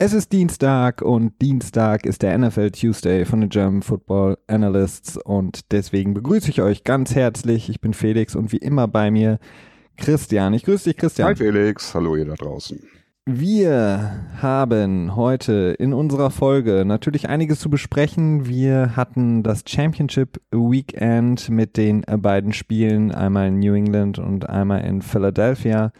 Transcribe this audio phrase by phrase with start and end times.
[0.00, 5.72] Es ist Dienstag und Dienstag ist der NFL Tuesday von den German Football Analysts und
[5.72, 7.68] deswegen begrüße ich euch ganz herzlich.
[7.68, 9.40] Ich bin Felix und wie immer bei mir
[9.96, 10.54] Christian.
[10.54, 11.26] Ich grüße dich, Christian.
[11.26, 12.78] Hi Felix, hallo ihr da draußen.
[13.26, 18.46] Wir haben heute in unserer Folge natürlich einiges zu besprechen.
[18.46, 24.84] Wir hatten das Championship Weekend mit den beiden Spielen, einmal in New England und einmal
[24.84, 25.90] in Philadelphia.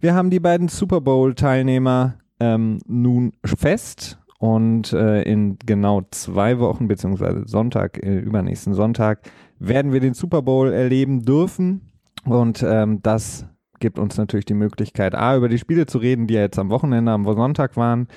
[0.00, 6.88] Wir haben die beiden Super Bowl-Teilnehmer ähm, nun fest und äh, in genau zwei Wochen,
[6.88, 9.28] beziehungsweise Sonntag, äh, übernächsten Sonntag,
[9.58, 11.92] werden wir den Super Bowl erleben dürfen.
[12.24, 13.46] Und ähm, das
[13.80, 16.70] gibt uns natürlich die Möglichkeit, A, über die Spiele zu reden, die ja jetzt am
[16.70, 18.08] Wochenende, am Sonntag waren,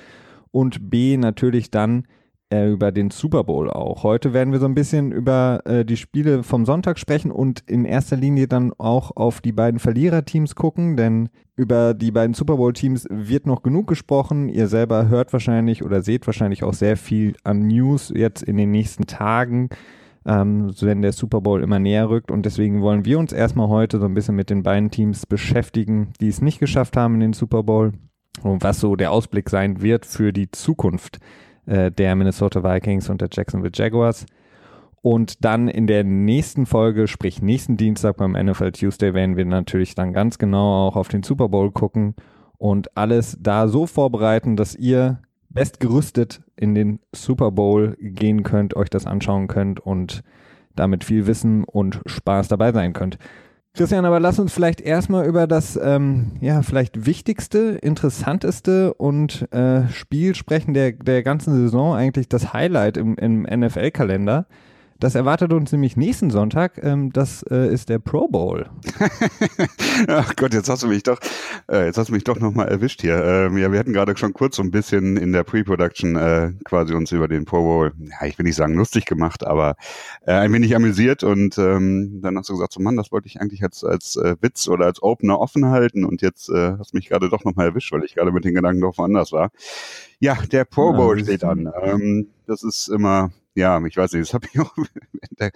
[0.52, 2.04] und B, natürlich dann
[2.52, 4.02] über den Super Bowl auch.
[4.02, 7.84] Heute werden wir so ein bisschen über äh, die Spiele vom Sonntag sprechen und in
[7.84, 13.06] erster Linie dann auch auf die beiden Verliererteams gucken, denn über die beiden Super Bowl-Teams
[13.10, 14.48] wird noch genug gesprochen.
[14.48, 18.70] Ihr selber hört wahrscheinlich oder seht wahrscheinlich auch sehr viel an News jetzt in den
[18.70, 19.68] nächsten Tagen,
[20.26, 22.30] ähm, wenn der Super Bowl immer näher rückt.
[22.30, 26.12] Und deswegen wollen wir uns erstmal heute so ein bisschen mit den beiden Teams beschäftigen,
[26.20, 27.92] die es nicht geschafft haben in den Super Bowl
[28.42, 31.18] und was so der Ausblick sein wird für die Zukunft
[31.66, 34.26] äh, der Minnesota Vikings und der Jacksonville Jaguars.
[35.02, 39.96] Und dann in der nächsten Folge, sprich nächsten Dienstag beim NFL Tuesday, werden wir natürlich
[39.96, 42.14] dann ganz genau auch auf den Super Bowl gucken
[42.56, 45.18] und alles da so vorbereiten, dass ihr
[45.48, 50.22] bestgerüstet in den Super Bowl gehen könnt, euch das anschauen könnt und
[50.76, 53.18] damit viel Wissen und Spaß dabei sein könnt.
[53.74, 59.88] Christian, aber lass uns vielleicht erstmal über das, ähm, ja, vielleicht wichtigste, interessanteste und äh,
[59.88, 64.46] Spiel sprechen der, der ganzen Saison, eigentlich das Highlight im, im NFL-Kalender.
[65.02, 66.78] Das erwartet uns nämlich nächsten Sonntag.
[66.80, 68.70] Ähm, das äh, ist der Pro Bowl.
[70.06, 71.18] Ach Gott, jetzt hast du mich doch,
[71.68, 73.16] äh, jetzt hast du mich doch nochmal erwischt hier.
[73.16, 76.94] Ähm, ja, wir hatten gerade schon kurz so ein bisschen in der Pre-Production äh, quasi
[76.94, 79.74] uns über den Pro Bowl, ja, ich will nicht sagen lustig gemacht, aber
[80.24, 83.64] ein wenig amüsiert und ähm, dann hast du gesagt, so Mann, das wollte ich eigentlich
[83.64, 87.44] als, als Witz oder als Opener offen halten und jetzt hast du mich gerade doch
[87.44, 89.50] nochmal erwischt, weil ich gerade mit den Gedanken doch woanders war.
[90.20, 92.28] Ja, der Pro Bowl ja, steht an.
[92.46, 95.50] Das ist immer ja, ich weiß nicht, das habe ich auch während der,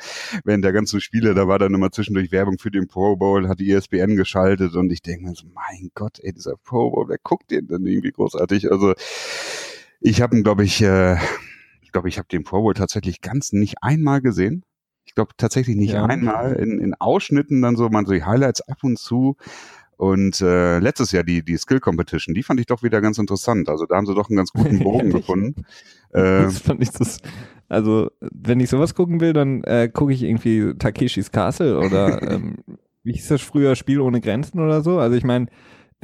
[0.45, 3.61] während der ganzen Spiele, da war dann immer zwischendurch Werbung für den Pro Bowl, hat
[3.61, 7.19] die ESPN geschaltet und ich denke mir so, mein Gott, ey, dieser Pro Bowl, wer
[7.19, 8.71] guckt den denn irgendwie großartig?
[8.71, 8.95] Also
[10.01, 11.17] ich habe ihn, glaube ich, äh,
[11.81, 14.63] ich glaube, ich habe den Pro Bowl tatsächlich ganz nicht einmal gesehen.
[15.05, 16.05] Ich glaube tatsächlich nicht ja.
[16.05, 19.37] einmal in, in Ausschnitten dann so, man so die Highlights ab und zu.
[19.97, 23.69] Und äh, letztes Jahr die, die Skill Competition, die fand ich doch wieder ganz interessant.
[23.69, 25.65] Also da haben sie doch einen ganz guten Bogen gefunden.
[26.13, 27.21] das fand ich das,
[27.69, 32.57] also, wenn ich sowas gucken will, dann äh, gucke ich irgendwie Takeshis Castle oder ähm,
[33.03, 34.99] wie hieß das früher, Spiel ohne Grenzen oder so.
[34.99, 35.47] Also ich meine,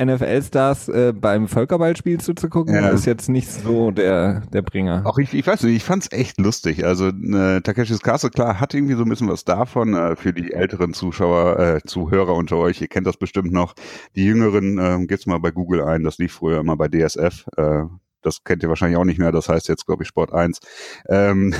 [0.00, 2.88] NFL-Stars äh, beim Völkerballspiel zuzugucken, ja.
[2.88, 5.02] ist jetzt nicht so der, der Bringer.
[5.04, 6.84] Auch ich, ich weiß nicht, ich fand's echt lustig.
[6.84, 10.52] Also äh, Takeshis Castle, klar, hat irgendwie so ein bisschen was davon äh, für die
[10.52, 12.80] älteren Zuschauer, äh, Zuhörer unter euch.
[12.80, 13.74] Ihr kennt das bestimmt noch.
[14.16, 17.46] Die Jüngeren, äh, geht's mal bei Google ein, das lief früher immer bei DSF.
[17.56, 17.84] Äh,
[18.22, 20.60] das kennt ihr wahrscheinlich auch nicht mehr, das heißt jetzt, glaube ich, Sport 1.
[21.08, 21.52] Ähm,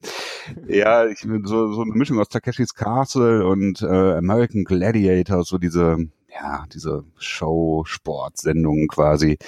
[0.68, 5.96] ja, ich, so, so eine Mischung aus Takeshis Castle und äh, American Gladiator, so diese,
[6.34, 9.38] ja, diese Show-Sport-Sendungen quasi.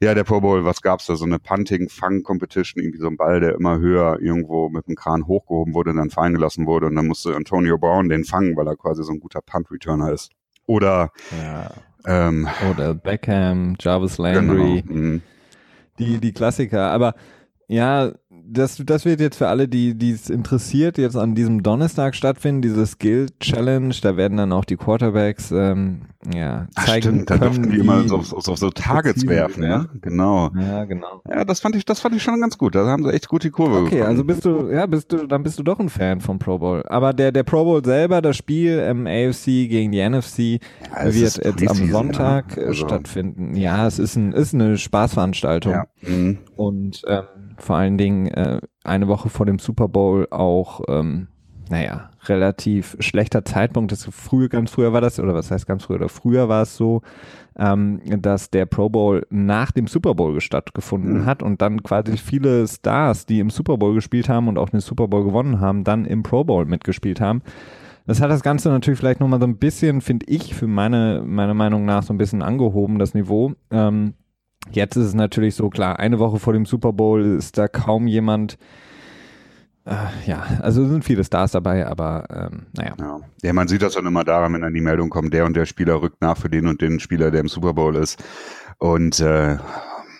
[0.00, 1.16] Ja, der Pro Bowl, was gab's da?
[1.16, 5.74] So eine Punting-Fang-Competition, irgendwie so ein Ball, der immer höher irgendwo mit dem Kran hochgehoben
[5.74, 8.76] wurde und dann fallen gelassen wurde und dann musste Antonio Brown den fangen, weil er
[8.76, 10.30] quasi so ein guter Punt-Returner ist.
[10.66, 11.10] Oder
[11.42, 11.70] ja.
[12.06, 14.82] ähm, oder Beckham, Jarvis Landry.
[14.82, 15.20] Genau,
[15.98, 16.90] die, die Klassiker.
[16.90, 17.14] Aber
[17.66, 22.14] ja, das, das wird jetzt für alle, die die es interessiert, jetzt an diesem Donnerstag
[22.14, 23.94] stattfinden, diese Skill Challenge.
[24.00, 26.02] Da werden dann auch die Quarterbacks ähm,
[26.32, 29.86] ja, zeigen Ach, stimmt, da durften die immer so, so, so Targets werfen, ja?
[30.00, 30.50] Genau.
[30.58, 31.22] Ja, genau.
[31.28, 32.74] Ja, das fand ich, das fand ich schon ganz gut.
[32.74, 34.02] Da haben sie echt gut die Kurve Okay, bekommen.
[34.02, 36.82] also bist du, ja, bist du, dann bist du doch ein Fan vom Pro Bowl.
[36.88, 41.60] Aber der, der Pro Bowl selber, das Spiel im AFC gegen die NFC, ja, wird
[41.60, 42.64] jetzt am Sonntag ja.
[42.64, 42.86] also.
[42.86, 43.54] stattfinden.
[43.54, 45.72] Ja, es ist ein, ist eine Spaßveranstaltung.
[45.72, 45.86] Ja.
[46.02, 46.38] Mhm.
[46.56, 47.24] Und ähm,
[47.56, 51.28] vor allen Dingen äh, eine Woche vor dem Super Bowl auch, ähm,
[51.70, 53.92] naja, relativ schlechter Zeitpunkt.
[53.92, 56.76] Das früher, ganz früher war das, oder was heißt ganz früher, oder früher war es
[56.76, 57.02] so,
[57.56, 61.26] ähm, dass der Pro Bowl nach dem Super Bowl stattgefunden mhm.
[61.26, 64.80] hat und dann quasi viele Stars, die im Super Bowl gespielt haben und auch den
[64.80, 67.42] Super Bowl gewonnen haben, dann im Pro Bowl mitgespielt haben.
[68.06, 71.54] Das hat das Ganze natürlich vielleicht nochmal so ein bisschen, finde ich, für meine, meine
[71.54, 73.52] Meinung nach so ein bisschen angehoben, das Niveau.
[73.70, 74.14] Ähm,
[74.70, 78.06] Jetzt ist es natürlich so klar, eine Woche vor dem Super Bowl ist da kaum
[78.06, 78.58] jemand.
[79.88, 82.94] Äh, ja, also sind viele Stars dabei, aber ähm, naja.
[83.00, 83.20] Ja.
[83.42, 85.64] ja, man sieht das dann immer daran, wenn dann die Meldung kommt, der und der
[85.64, 88.22] Spieler rückt nach für den und den Spieler, der im Super Bowl ist.
[88.76, 89.56] Und äh,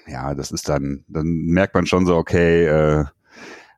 [0.06, 3.04] ja, das ist dann, dann merkt man schon so, okay, äh,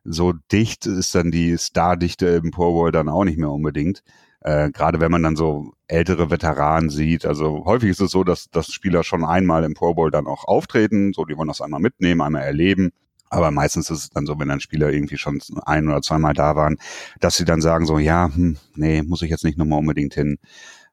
[0.05, 4.01] so dicht ist dann die Stardichte im Pro Bowl dann auch nicht mehr unbedingt.
[4.39, 7.25] Äh, Gerade wenn man dann so ältere Veteranen sieht.
[7.25, 10.45] Also häufig ist es so, dass, dass Spieler schon einmal im Pro Bowl dann auch
[10.45, 11.11] auftreten.
[11.13, 12.93] So, die wollen das einmal mitnehmen, einmal erleben.
[13.31, 16.55] Aber meistens ist es dann so, wenn dann Spieler irgendwie schon ein oder zweimal da
[16.57, 16.77] waren,
[17.21, 20.37] dass sie dann sagen so, ja, hm, nee, muss ich jetzt nicht nochmal unbedingt hin.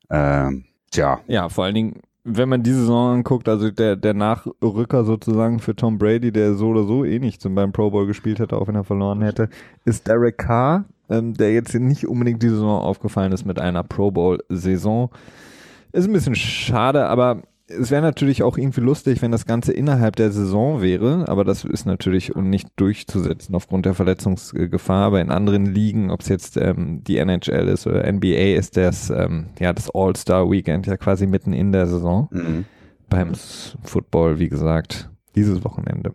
[0.09, 1.21] Ähm, tja.
[1.27, 5.75] Ja, vor allen Dingen, wenn man diese Saison anguckt, also der, der Nachrücker sozusagen für
[5.75, 8.77] Tom Brady, der so oder so eh nicht beim Pro Bowl gespielt hätte, auch wenn
[8.77, 9.49] er verloren hätte,
[9.85, 14.13] ist Derek Carr, ähm, der jetzt nicht unbedingt diese Saison aufgefallen ist mit einer Pro
[14.13, 15.11] Bowl-Saison.
[15.91, 20.17] Ist ein bisschen schade, aber es wäre natürlich auch irgendwie lustig, wenn das Ganze innerhalb
[20.17, 25.05] der Saison wäre, aber das ist natürlich nicht durchzusetzen aufgrund der Verletzungsgefahr.
[25.05, 29.11] Aber in anderen Ligen, ob es jetzt ähm, die NHL ist oder NBA, ist das
[29.11, 32.29] ähm, ja das All-Star-Weekend ja quasi mitten in der Saison.
[32.31, 32.65] Mhm.
[33.11, 33.33] Beim
[33.85, 36.13] Football, wie gesagt, dieses Wochenende.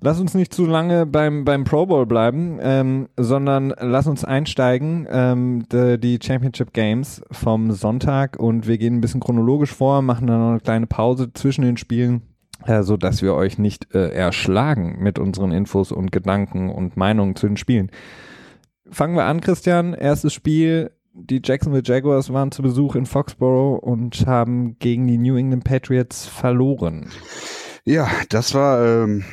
[0.00, 5.06] Lass uns nicht zu lange beim, beim Pro Bowl bleiben, ähm, sondern lass uns einsteigen,
[5.10, 10.26] ähm, die, die Championship Games vom Sonntag und wir gehen ein bisschen chronologisch vor, machen
[10.26, 12.22] dann noch eine kleine Pause zwischen den Spielen,
[12.66, 17.34] äh, so dass wir euch nicht äh, erschlagen mit unseren Infos und Gedanken und Meinungen
[17.34, 17.90] zu den Spielen.
[18.90, 19.94] Fangen wir an, Christian.
[19.94, 20.90] Erstes Spiel.
[21.14, 26.26] Die Jacksonville Jaguars waren zu Besuch in Foxborough und haben gegen die New England Patriots
[26.26, 27.08] verloren.
[27.84, 29.24] Ja, das war ähm,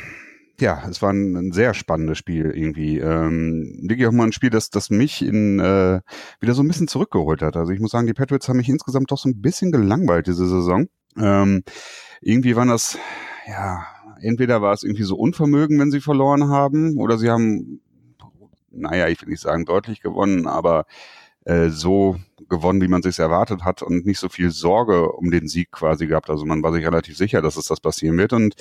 [0.62, 3.00] ja, es war ein, ein sehr spannendes Spiel irgendwie.
[3.00, 6.00] Ähm, wirklich auch mal ein Spiel, das, das mich in äh,
[6.40, 7.58] wieder so ein bisschen zurückgeholt hat.
[7.58, 10.48] Also ich muss sagen, die Patriots haben mich insgesamt doch so ein bisschen gelangweilt diese
[10.48, 10.88] Saison.
[11.18, 11.63] Ähm,
[12.22, 12.98] irgendwie waren das,
[13.48, 13.86] ja,
[14.22, 17.81] entweder war es irgendwie so Unvermögen, wenn sie verloren haben, oder sie haben,
[18.72, 20.86] naja, ich will nicht sagen deutlich gewonnen, aber
[21.46, 22.18] äh, so
[22.50, 26.06] gewonnen, wie man sich erwartet hat und nicht so viel Sorge um den Sieg quasi
[26.06, 26.30] gehabt.
[26.30, 28.34] Also man war sich relativ sicher, dass es das passieren wird.
[28.34, 28.56] Und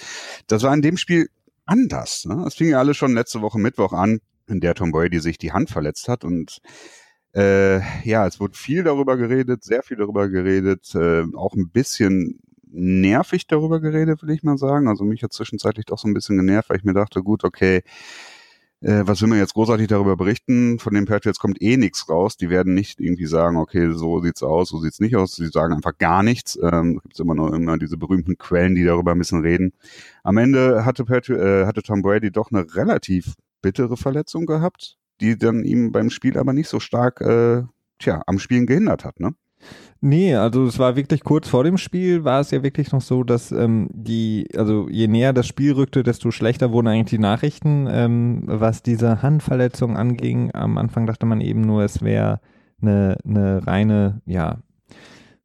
[0.46, 1.28] das war in dem Spiel
[1.70, 2.24] anders.
[2.26, 2.44] Ne?
[2.46, 5.52] Es fing ja alles schon letzte Woche Mittwoch an, in der Tom Brady sich die
[5.52, 6.60] Hand verletzt hat und
[7.32, 12.40] äh, ja, es wurde viel darüber geredet, sehr viel darüber geredet, äh, auch ein bisschen
[12.72, 14.88] nervig darüber geredet, will ich mal sagen.
[14.88, 17.82] Also mich hat zwischenzeitlich doch so ein bisschen genervt, weil ich mir dachte, gut, okay,
[18.82, 20.78] äh, was will man jetzt großartig darüber berichten?
[20.78, 22.36] Von den Patriots kommt eh nichts raus.
[22.36, 25.36] Die werden nicht irgendwie sagen, okay, so sieht's aus, so sieht's nicht aus.
[25.36, 26.58] Sie sagen einfach gar nichts.
[26.62, 29.72] Ähm, Gibt immer noch immer diese berühmten Quellen, die darüber ein bisschen reden.
[30.22, 35.36] Am Ende hatte, Patri äh, hatte Tom Brady doch eine relativ bittere Verletzung gehabt, die
[35.36, 37.62] dann ihm beim Spiel aber nicht so stark, äh,
[37.98, 39.34] tja, am Spielen gehindert hat, ne?
[40.02, 43.22] Nee, also es war wirklich kurz vor dem Spiel, war es ja wirklich noch so,
[43.22, 47.86] dass ähm, die, also je näher das Spiel rückte, desto schlechter wurden eigentlich die Nachrichten,
[47.90, 50.52] ähm, was diese Handverletzung anging.
[50.54, 52.40] Am Anfang dachte man eben nur, es wäre
[52.80, 54.60] eine, eine reine, ja,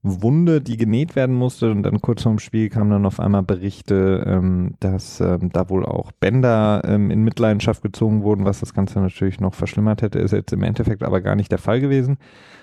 [0.06, 1.72] Wunde, die genäht werden musste.
[1.72, 5.86] Und dann kurz vorm Spiel kamen dann auf einmal Berichte, ähm, dass ähm, da wohl
[5.86, 10.32] auch Bänder ähm, in Mitleidenschaft gezogen wurden, was das Ganze natürlich noch verschlimmert hätte, ist
[10.32, 12.18] jetzt im Endeffekt aber gar nicht der Fall gewesen.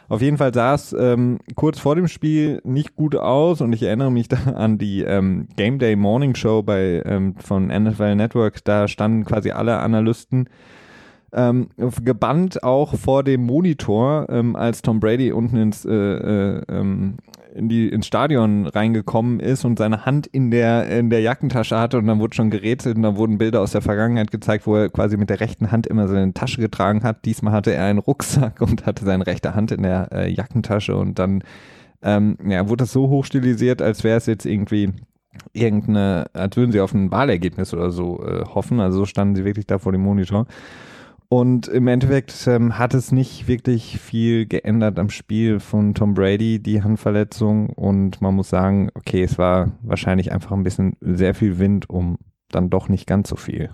[0.09, 3.83] Auf jeden Fall sah es ähm, kurz vor dem Spiel nicht gut aus und ich
[3.83, 8.65] erinnere mich da an die ähm, Game Day Morning Show bei ähm, von NFL Network.
[8.65, 10.49] Da standen quasi alle Analysten
[11.33, 11.69] ähm,
[12.05, 17.17] gebannt auch vor dem Monitor, ähm, als Tom Brady unten ins, äh, äh, ähm,
[17.55, 21.99] in die, ins Stadion reingekommen ist und seine Hand in der, in der Jackentasche hatte
[21.99, 24.89] und dann wurde schon gerätselt und dann wurden Bilder aus der Vergangenheit gezeigt, wo er
[24.89, 27.25] quasi mit der rechten Hand immer seine Tasche getragen hat.
[27.25, 31.19] Diesmal hatte er einen Rucksack und hatte seine rechte Hand in der äh, Jackentasche und
[31.19, 31.43] dann
[32.03, 34.93] ähm, ja, wurde das so hochstilisiert, als wäre es jetzt irgendwie
[35.53, 38.81] irgendeine, als würden sie auf ein Wahlergebnis oder so äh, hoffen.
[38.81, 40.47] Also so standen sie wirklich da vor dem Monitor.
[41.33, 46.59] Und im Endeffekt ähm, hat es nicht wirklich viel geändert am Spiel von Tom Brady,
[46.59, 47.71] die Handverletzung.
[47.71, 52.19] Und man muss sagen, okay, es war wahrscheinlich einfach ein bisschen sehr viel Wind um
[52.51, 53.71] dann doch nicht ganz so viel.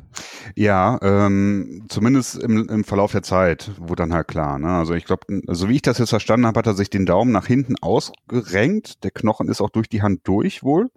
[0.55, 4.61] Ja, ähm, zumindest im, im Verlauf der Zeit wurde dann halt klar.
[4.61, 4.69] Ne?
[4.69, 7.33] Also ich glaube, so wie ich das jetzt verstanden habe, hat er sich den Daumen
[7.33, 9.03] nach hinten ausgerenkt.
[9.03, 10.93] Der Knochen ist auch durch die Hand durch wohl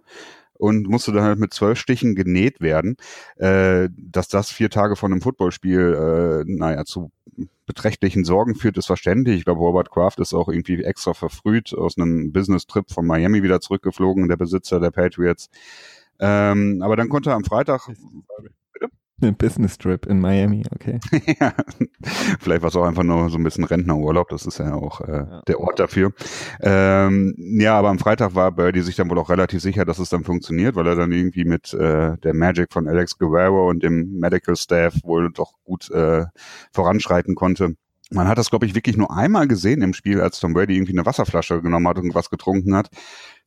[0.62, 2.96] und musste dann halt mit zwölf Stichen genäht werden.
[3.36, 7.10] Äh, dass das vier Tage von einem Footballspiel, äh, naja, zu
[7.66, 9.38] beträchtlichen Sorgen führt, ist verständlich.
[9.38, 13.60] Ich glaube, Robert Kraft ist auch irgendwie extra verfrüht aus einem Business-Trip von Miami wieder
[13.60, 15.50] zurückgeflogen, der Besitzer der Patriots.
[16.20, 17.88] Ähm, aber dann konnte er am Freitag
[19.22, 20.98] ein Business Trip in Miami, okay.
[21.40, 21.52] ja,
[22.40, 25.12] vielleicht war es auch einfach nur so ein bisschen Rentnerurlaub, das ist ja auch äh,
[25.12, 25.42] ja.
[25.46, 26.12] der Ort dafür.
[26.60, 30.08] Ähm, ja, aber am Freitag war Birdie sich dann wohl auch relativ sicher, dass es
[30.08, 34.18] dann funktioniert, weil er dann irgendwie mit äh, der Magic von Alex Guerrero und dem
[34.18, 36.26] Medical Staff wohl doch gut äh,
[36.72, 37.76] voranschreiten konnte.
[38.12, 40.92] Man hat das, glaube ich, wirklich nur einmal gesehen im Spiel, als Tom Brady irgendwie
[40.92, 42.90] eine Wasserflasche genommen hat und was getrunken hat.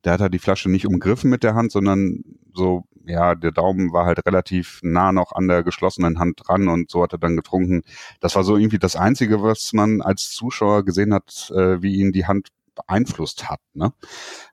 [0.01, 3.93] Da hat er die Flasche nicht umgriffen mit der Hand, sondern so ja, der Daumen
[3.93, 7.35] war halt relativ nah noch an der geschlossenen Hand dran und so hat er dann
[7.35, 7.83] getrunken.
[8.19, 12.12] Das war so irgendwie das Einzige, was man als Zuschauer gesehen hat, äh, wie ihn
[12.12, 13.59] die Hand beeinflusst hat.
[13.74, 13.93] Ne?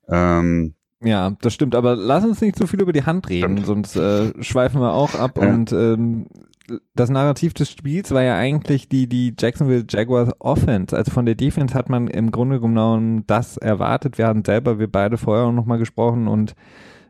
[0.09, 3.67] Ähm, ja, das stimmt, aber lass uns nicht zu viel über die Hand reden, stimmt.
[3.67, 5.49] sonst äh, schweifen wir auch ab ja.
[5.49, 6.27] und ähm,
[6.95, 10.97] das Narrativ des Spiels war ja eigentlich die, die Jacksonville Jaguars Offense.
[10.97, 14.17] Also von der Defense hat man im Grunde genommen das erwartet.
[14.17, 16.55] Wir haben selber, wir beide vorher auch nochmal gesprochen und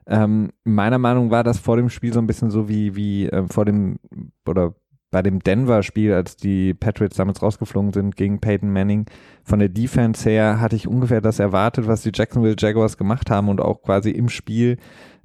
[0.06, 3.44] ähm, meiner Meinung war das vor dem Spiel so ein bisschen so wie, wie äh,
[3.48, 3.98] vor dem
[4.46, 4.74] oder
[5.12, 9.04] bei dem Denver-Spiel, als die Patriots damals rausgeflogen sind gegen Peyton Manning.
[9.44, 13.50] Von der Defense her hatte ich ungefähr das erwartet, was die Jacksonville Jaguars gemacht haben
[13.50, 14.78] und auch quasi im Spiel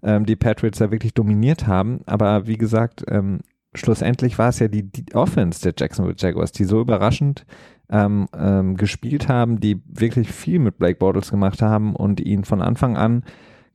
[0.04, 2.02] ähm, die Patriots da wirklich dominiert haben.
[2.06, 3.40] Aber wie gesagt, ähm,
[3.74, 7.46] schlussendlich war es ja die, die Offense der Jacksonville Jaguars, die so überraschend
[7.90, 12.62] ähm, ähm, gespielt haben, die wirklich viel mit Blake Bortles gemacht haben und ihn von
[12.62, 13.24] Anfang an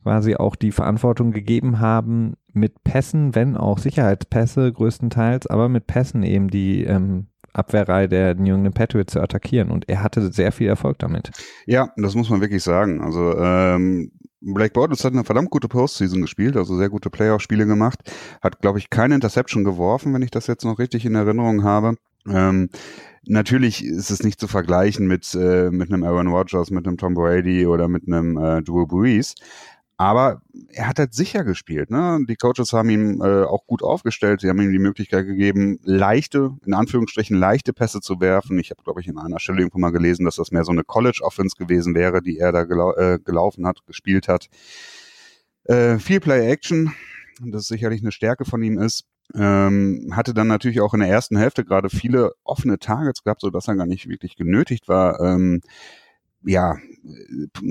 [0.03, 6.23] quasi auch die Verantwortung gegeben haben, mit Pässen, wenn auch Sicherheitspässe größtenteils, aber mit Pässen
[6.23, 9.71] eben die ähm, Abwehrreihe der New England Patriots zu attackieren.
[9.71, 11.31] Und er hatte sehr viel Erfolg damit.
[11.67, 13.01] Ja, das muss man wirklich sagen.
[13.01, 18.01] Also ähm, Blake Bortles hat eine verdammt gute Postseason gespielt, also sehr gute Playoff-Spiele gemacht.
[18.43, 21.95] Hat, glaube ich, keine Interception geworfen, wenn ich das jetzt noch richtig in Erinnerung habe.
[22.29, 22.69] Ähm,
[23.25, 27.15] natürlich ist es nicht zu vergleichen mit, äh, mit einem Aaron Rodgers, mit einem Tom
[27.15, 29.35] Brady oder mit einem äh, Drew Brees.
[29.97, 31.91] Aber er hat halt sicher gespielt.
[31.91, 32.19] Ne?
[32.29, 34.41] Die Coaches haben ihm äh, auch gut aufgestellt.
[34.41, 38.59] Sie haben ihm die Möglichkeit gegeben, leichte, in Anführungsstrichen leichte Pässe zu werfen.
[38.59, 40.83] Ich habe, glaube ich, in einer Stelle irgendwo mal gelesen, dass das mehr so eine
[40.83, 44.49] College-Offense gewesen wäre, die er da gelau äh, gelaufen hat, gespielt hat.
[45.65, 46.93] Äh, viel Play-Action,
[47.41, 49.05] das sicherlich eine Stärke von ihm ist.
[49.35, 53.51] Ähm, hatte dann natürlich auch in der ersten Hälfte gerade viele offene Targets gehabt, so
[53.51, 55.21] dass er gar nicht wirklich genötigt war.
[55.21, 55.61] Ähm,
[56.45, 56.77] ja,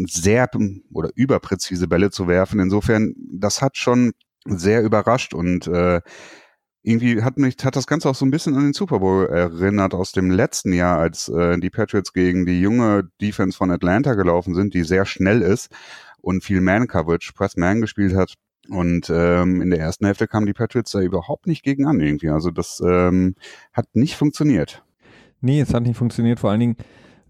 [0.08, 0.50] sehr
[0.92, 2.60] oder überpräzise Bälle zu werfen.
[2.60, 4.12] Insofern, das hat schon
[4.46, 6.02] sehr überrascht und äh,
[6.84, 9.94] irgendwie hat mich hat das Ganze auch so ein bisschen an den Super Bowl erinnert
[9.94, 14.56] aus dem letzten Jahr, als äh, die Patriots gegen die junge Defense von Atlanta gelaufen
[14.56, 15.70] sind, die sehr schnell ist
[16.22, 18.34] und viel Man Coverage, Press Man gespielt hat.
[18.70, 22.30] Und ähm, in der ersten Hälfte kamen die Patriots da überhaupt nicht gegen an irgendwie.
[22.30, 23.36] Also das ähm,
[23.74, 24.84] hat nicht funktioniert.
[25.42, 26.40] Nee, es hat nicht funktioniert.
[26.40, 26.78] Vor allen Dingen,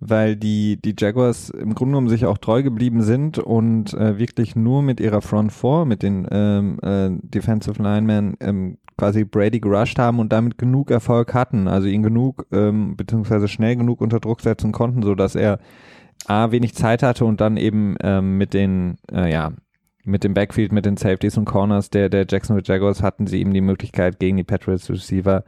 [0.02, 4.56] weil die, die Jaguars im Grunde genommen sich auch treu geblieben sind und äh, wirklich
[4.56, 10.00] nur mit ihrer Front Four, mit den ähm, äh, Defensive Linemen ähm, quasi Brady gerusht
[10.00, 14.42] haben und damit genug Erfolg hatten, also ihn genug ähm, beziehungsweise schnell genug unter Druck
[14.42, 15.60] setzen konnten, so dass er
[16.26, 19.52] a wenig Zeit hatte und dann eben ähm, mit den äh, ja
[20.04, 23.54] mit dem Backfield, mit den Safeties und Corners der der Jacksonville Jaguars hatten sie eben
[23.54, 25.44] die Möglichkeit gegen die Patriots Receiver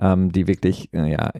[0.00, 1.30] ähm, die wirklich äh, ja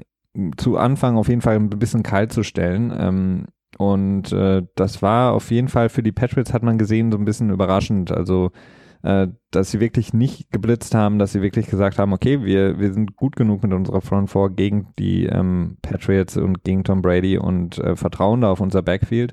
[0.56, 2.92] zu Anfang auf jeden Fall ein bisschen kalt zu stellen.
[2.96, 3.46] Ähm,
[3.78, 7.24] und äh, das war auf jeden Fall für die Patriots, hat man gesehen, so ein
[7.24, 8.12] bisschen überraschend.
[8.12, 8.50] Also,
[9.02, 12.92] äh, dass sie wirklich nicht geblitzt haben, dass sie wirklich gesagt haben, okay, wir, wir
[12.92, 17.36] sind gut genug mit unserer Front Four gegen die ähm, Patriots und gegen Tom Brady
[17.38, 19.32] und äh, vertrauen da auf unser Backfield.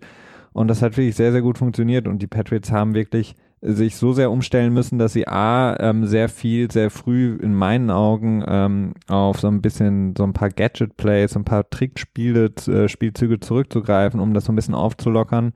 [0.54, 2.08] Und das hat wirklich sehr, sehr gut funktioniert.
[2.08, 6.30] Und die Patriots haben wirklich sich so sehr umstellen müssen, dass sie A, ähm, sehr
[6.30, 11.36] viel, sehr früh in meinen Augen ähm, auf so ein bisschen, so ein paar Gadget-Plays,
[11.36, 15.54] ein paar Trickspiele, äh, Spielzüge zurückzugreifen, um das so ein bisschen aufzulockern.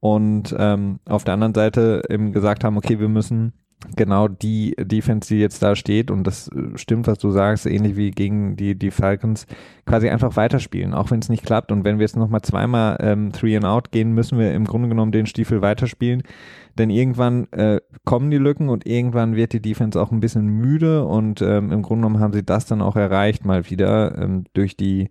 [0.00, 3.52] Und ähm, auf der anderen Seite eben gesagt haben, okay, wir müssen
[3.96, 7.96] genau die Defense, die jetzt da steht, und das äh, stimmt, was du sagst, ähnlich
[7.96, 9.46] wie gegen die, die Falcons,
[9.86, 11.70] quasi einfach weiterspielen, auch wenn es nicht klappt.
[11.70, 14.88] Und wenn wir jetzt nochmal zweimal ähm, Three and Out gehen, müssen wir im Grunde
[14.88, 16.22] genommen den Stiefel weiterspielen.
[16.76, 21.04] Denn irgendwann äh, kommen die Lücken und irgendwann wird die Defense auch ein bisschen müde
[21.04, 24.76] und ähm, im Grunde genommen haben sie das dann auch erreicht, mal wieder ähm, durch
[24.76, 25.08] die,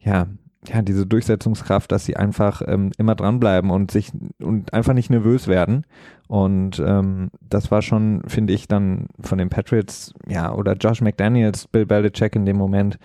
[0.00, 0.26] ja,
[0.66, 4.10] ja, diese Durchsetzungskraft, dass sie einfach ähm, immer dranbleiben und sich
[4.40, 5.84] und einfach nicht nervös werden.
[6.26, 11.68] Und ähm, das war schon, finde ich, dann von den Patriots, ja, oder Josh McDaniels,
[11.68, 12.98] Bill Belichick in dem Moment,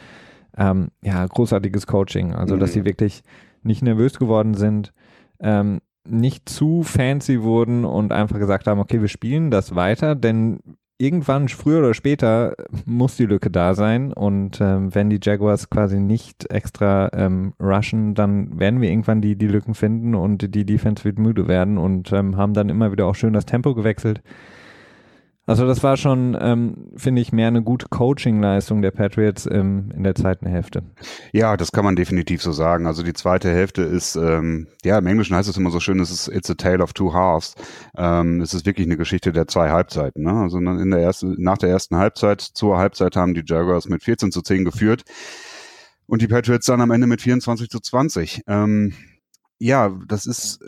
[0.58, 2.34] ähm, ja, großartiges Coaching.
[2.34, 2.60] Also, mhm.
[2.60, 3.24] dass sie wirklich
[3.62, 4.92] nicht nervös geworden sind,
[5.40, 10.60] ähm, nicht zu fancy wurden und einfach gesagt haben, okay, wir spielen das weiter, denn
[11.04, 12.56] irgendwann, früher oder später,
[12.86, 14.14] muss die Lücke da sein.
[14.14, 19.36] Und ähm, wenn die Jaguars quasi nicht extra ähm, rushen, dann werden wir irgendwann die,
[19.36, 23.06] die Lücken finden und die Defense wird müde werden und ähm, haben dann immer wieder
[23.06, 24.22] auch schön das Tempo gewechselt.
[25.46, 30.04] Also das war schon, ähm, finde ich, mehr eine gute Coaching-Leistung der Patriots ähm, in
[30.04, 30.84] der zweiten Hälfte.
[31.34, 32.88] Ja, das kann man definitiv so sagen.
[32.88, 36.12] Also die zweite Hälfte ist, ähm, ja, im Englischen heißt es immer so schön, es
[36.12, 37.56] ist it's a tale of two halves.
[37.98, 40.24] Ähm, es ist wirklich eine Geschichte der zwei Halbzeiten.
[40.24, 40.32] Ne?
[40.32, 44.32] Also in der ersten, nach der ersten Halbzeit, zur Halbzeit haben die Jaguars mit 14
[44.32, 45.04] zu 10 geführt
[46.08, 48.44] und die Patriots dann am Ende mit 24 zu 20.
[48.48, 48.94] Ähm,
[49.60, 50.60] Ja, das ist,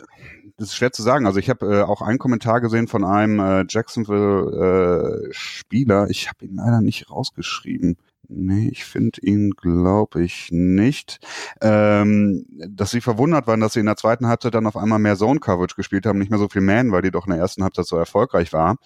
[0.56, 1.26] das ist schwer zu sagen.
[1.26, 6.08] Also ich habe äh, auch einen Kommentar gesehen von einem äh, Jacksonville-Spieler.
[6.08, 7.96] ich habe ihn leider nicht rausgeschrieben.
[8.28, 11.20] Nee, ich finde ihn, glaube ich, nicht.
[11.60, 15.16] Ähm, dass sie verwundert waren, dass sie in der zweiten Halbzeit dann auf einmal mehr
[15.16, 17.86] Zone-Coverage gespielt haben, nicht mehr so viel Man, weil die doch in der ersten Halbzeit
[17.86, 18.76] so erfolgreich war.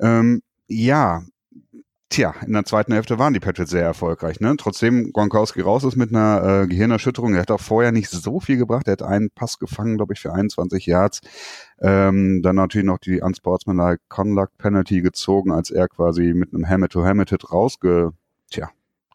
[0.00, 1.22] Ähm, ja,
[2.10, 4.40] Tja, in der zweiten Hälfte waren die Patriots sehr erfolgreich.
[4.40, 4.56] Ne?
[4.58, 7.34] Trotzdem Gronkowski raus ist mit einer äh, Gehirnerschütterung.
[7.34, 8.88] Er hat auch vorher nicht so viel gebracht.
[8.88, 11.20] Er hat einen Pass gefangen, glaube ich, für 21 Yards.
[11.80, 17.52] Ähm, dann natürlich noch die Unsportsmanlike Conduct Penalty gezogen, als er quasi mit einem Hammer-to-Hammer-Hit
[17.52, 18.10] rausge
[18.50, 18.70] tja,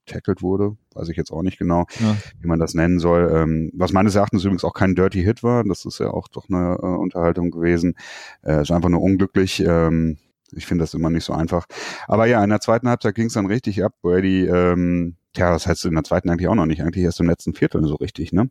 [0.05, 0.77] tackled wurde.
[0.93, 2.15] Weiß ich jetzt auch nicht genau, ja.
[2.39, 3.29] wie man das nennen soll.
[3.29, 5.65] Ähm, was meines Erachtens übrigens auch kein Dirty Hit war.
[5.65, 7.95] Das ist ja auch doch eine äh, Unterhaltung gewesen.
[8.41, 9.61] Äh, ist einfach nur unglücklich.
[9.67, 10.17] Ähm,
[10.55, 11.65] ich finde das immer nicht so einfach.
[12.07, 13.93] Aber ja, in der zweiten Halbzeit ging es dann richtig ab.
[14.01, 16.81] Brady, ähm, tja, was heißt in der zweiten eigentlich auch noch nicht?
[16.81, 18.49] Eigentlich erst im letzten Viertel so richtig, ne?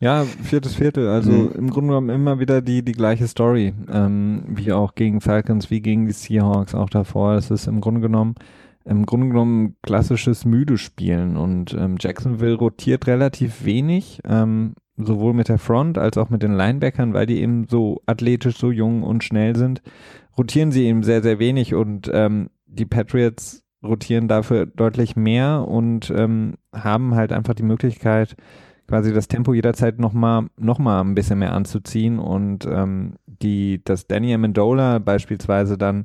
[0.00, 1.08] Ja, viertes Viertel.
[1.08, 1.52] Also mhm.
[1.52, 3.74] im Grunde genommen immer wieder die, die gleiche Story.
[3.92, 7.34] Ähm, wie auch gegen Falcons, wie gegen die Seahawks auch davor.
[7.34, 8.34] Es ist im Grunde genommen
[8.84, 15.48] im Grunde genommen klassisches müde Spielen und ähm, Jacksonville rotiert relativ wenig, ähm, sowohl mit
[15.48, 19.22] der Front als auch mit den Linebackern, weil die eben so athletisch, so jung und
[19.22, 19.82] schnell sind,
[20.40, 26.10] rotieren sie eben sehr, sehr wenig und ähm, die Patriots rotieren dafür deutlich mehr und
[26.16, 28.36] ähm, haben halt einfach die Möglichkeit,
[28.88, 34.06] quasi das Tempo jederzeit nochmal noch mal ein bisschen mehr anzuziehen und ähm, die, dass
[34.06, 36.04] Danny Amendola beispielsweise dann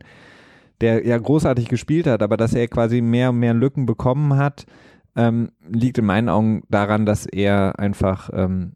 [0.81, 4.65] der ja großartig gespielt hat, aber dass er quasi mehr und mehr Lücken bekommen hat,
[5.15, 8.73] ähm, liegt in meinen Augen daran, dass er einfach ähm,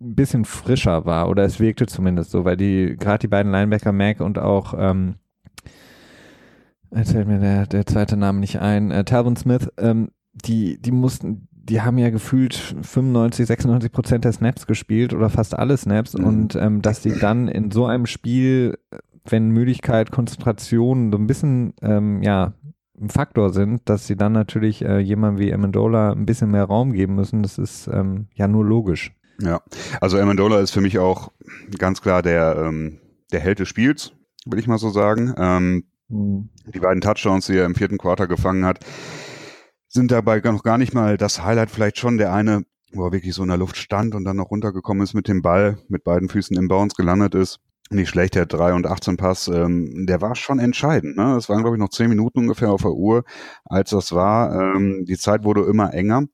[0.00, 3.92] ein bisschen frischer war oder es wirkte zumindest so, weil die gerade die beiden Linebacker
[3.92, 5.16] Mac und auch ähm,
[6.94, 10.92] jetzt fällt mir der, der zweite Name nicht ein, äh, Talvin Smith, ähm, die, die
[10.92, 16.14] mussten, die haben ja gefühlt 95, 96 Prozent der Snaps gespielt oder fast alle Snaps
[16.14, 16.24] mhm.
[16.24, 18.76] und ähm, dass die dann in so einem Spiel
[19.30, 22.52] wenn Müdigkeit, Konzentration so ein bisschen, ähm, ja,
[22.98, 26.92] ein Faktor sind, dass sie dann natürlich äh, jemand wie Amendola ein bisschen mehr Raum
[26.92, 27.42] geben müssen.
[27.42, 29.14] Das ist ähm, ja nur logisch.
[29.40, 29.60] Ja,
[30.00, 31.32] also Amendola ist für mich auch
[31.78, 33.00] ganz klar der, ähm,
[33.32, 34.12] der Held des Spiels,
[34.46, 35.34] will ich mal so sagen.
[35.36, 36.50] Ähm, mhm.
[36.72, 38.80] Die beiden Touchdowns, die er im vierten Quarter gefangen hat,
[39.88, 43.34] sind dabei noch gar nicht mal das Highlight, vielleicht schon der eine, wo er wirklich
[43.34, 46.28] so in der Luft stand und dann noch runtergekommen ist mit dem Ball, mit beiden
[46.28, 50.34] Füßen im Bounce gelandet ist nicht schlecht, der 3 und 18 Pass, ähm, der war
[50.34, 51.16] schon entscheidend.
[51.16, 51.36] Ne?
[51.36, 53.24] Es waren, glaube ich, noch 10 Minuten ungefähr auf der Uhr,
[53.64, 54.52] als das war.
[54.52, 56.24] Ähm, die Zeit wurde immer enger.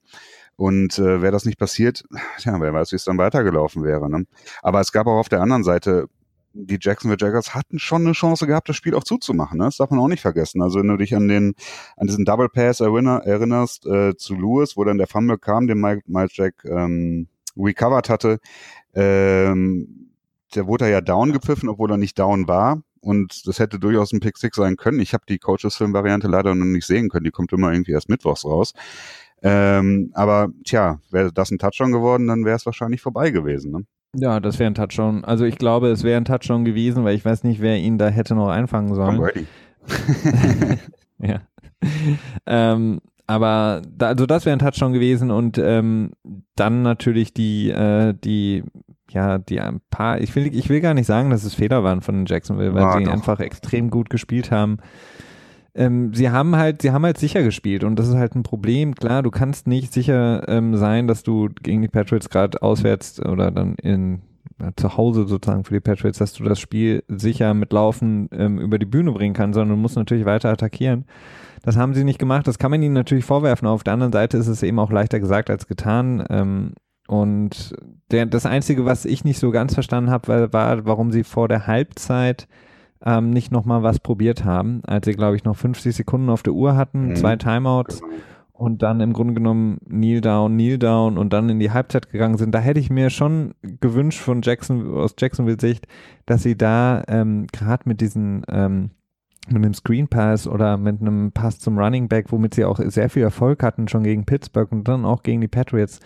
[0.57, 2.05] Und äh, wäre das nicht passiert,
[2.39, 4.11] ja, wer weiß, wie es dann weitergelaufen wäre.
[4.11, 4.27] Ne?
[4.63, 6.09] Aber es gab auch auf der anderen Seite,
[6.55, 9.59] die Jacksonville Jaguars hatten schon eine Chance gehabt, das Spiel auch zuzumachen.
[9.59, 9.65] Ne?
[9.65, 10.63] Das darf man auch nicht vergessen.
[10.63, 11.55] Also wenn du dich an den
[11.97, 15.81] an diesen Double Pass erinner, erinnerst äh, zu Lewis, wo dann der Fumble kam, den
[15.81, 18.39] Mike, Mike Jack ähm, recovered hatte,
[18.95, 20.11] ähm,
[20.55, 22.83] der wurde ja down gepfiffen, obwohl er nicht down war.
[23.01, 25.01] Und das hätte durchaus ein Pick Six sein können.
[25.01, 27.25] Ich habe die Coaches-Film-Variante leider noch nicht sehen können.
[27.25, 28.75] Die kommt immer irgendwie erst mittwochs raus.
[29.43, 33.73] Ähm, aber tja, wäre das ein Touchdown geworden, dann wäre es wahrscheinlich vorbei gewesen.
[33.73, 33.85] Ne?
[34.15, 35.25] Ja, das wäre ein Touchdown.
[35.25, 38.09] Also ich glaube, es wäre ein Touchdown gewesen, weil ich weiß nicht, wer ihn da
[38.09, 39.17] hätte noch einfangen sollen.
[39.17, 39.47] Tom Brady.
[41.19, 41.41] ja.
[42.47, 46.13] ähm, aber da, also das wäre ein Touchdown gewesen und ähm,
[46.55, 48.63] dann natürlich die, äh, die
[49.11, 52.01] ja, die ein paar, ich will, ich will gar nicht sagen, dass es Fehler waren
[52.01, 53.13] von Jacksonville, weil War sie doch.
[53.13, 54.79] einfach extrem gut gespielt haben.
[55.75, 58.95] Ähm, sie haben halt, sie haben halt sicher gespielt und das ist halt ein Problem.
[58.95, 63.51] Klar, du kannst nicht sicher ähm, sein, dass du gegen die Patriots gerade auswärts oder
[63.51, 64.23] dann in
[64.77, 68.79] zu Hause sozusagen für die Patriots, dass du das Spiel sicher mit Laufen ähm, über
[68.79, 71.05] die Bühne bringen kannst, sondern du musst natürlich weiter attackieren.
[71.63, 72.47] Das haben sie nicht gemacht.
[72.47, 73.69] Das kann man ihnen natürlich vorwerfen.
[73.69, 76.25] Auf der anderen Seite ist es eben auch leichter gesagt als getan.
[76.29, 76.75] Ähm,
[77.09, 77.75] und
[78.11, 81.67] der, das Einzige, was ich nicht so ganz verstanden habe, war, warum sie vor der
[81.67, 82.49] Halbzeit
[83.05, 86.53] ähm, nicht nochmal was probiert haben, als sie, glaube ich, noch 50 Sekunden auf der
[86.53, 87.17] Uhr hatten, mhm.
[87.17, 88.13] zwei Timeouts genau.
[88.53, 92.39] und dann im Grunde genommen Kneel down, Kneel down und dann in die Halbzeit gegangen
[92.39, 92.55] sind.
[92.55, 95.87] Da hätte ich mir schon gewünscht von Jackson, aus Jacksonville Sicht,
[96.27, 98.91] dass sie da ähm, gerade mit diesen ähm,
[99.49, 103.11] mit einem Screen Pass oder mit einem Pass zum Running Back, womit sie auch sehr
[103.11, 105.99] viel Erfolg hatten, schon gegen Pittsburgh und dann auch gegen die Patriots,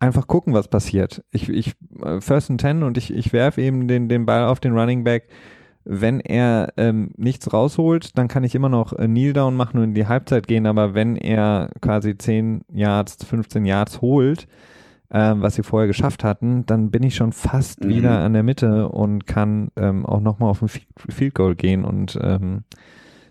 [0.00, 1.22] einfach gucken, was passiert.
[1.30, 1.74] Ich, ich
[2.04, 5.04] äh, First and Ten und ich, ich werfe eben den, den Ball auf den Running
[5.04, 5.28] Back.
[5.84, 9.84] Wenn er ähm, nichts rausholt, dann kann ich immer noch äh, Kneel Down machen und
[9.84, 14.46] in die Halbzeit gehen, aber wenn er quasi 10 Yards, 15 Yards holt,
[15.10, 17.88] ähm, was sie vorher geschafft hatten, dann bin ich schon fast mhm.
[17.88, 22.18] wieder an der Mitte und kann ähm, auch nochmal auf ein Field Goal gehen und
[22.22, 22.64] ähm,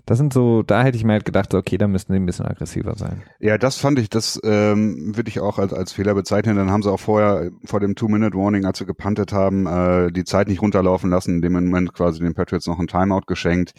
[0.05, 2.45] Das sind so, da hätte ich mir halt gedacht, okay, da müssten sie ein bisschen
[2.45, 3.23] aggressiver sein.
[3.39, 6.55] Ja, das fand ich, das ähm, würde ich auch als, als Fehler bezeichnen.
[6.55, 10.47] Dann haben sie auch vorher vor dem Two-Minute-Warning, als sie gepantet haben, äh, die Zeit
[10.47, 13.73] nicht runterlaufen lassen, in dem Moment quasi den Patriots noch ein Timeout geschenkt.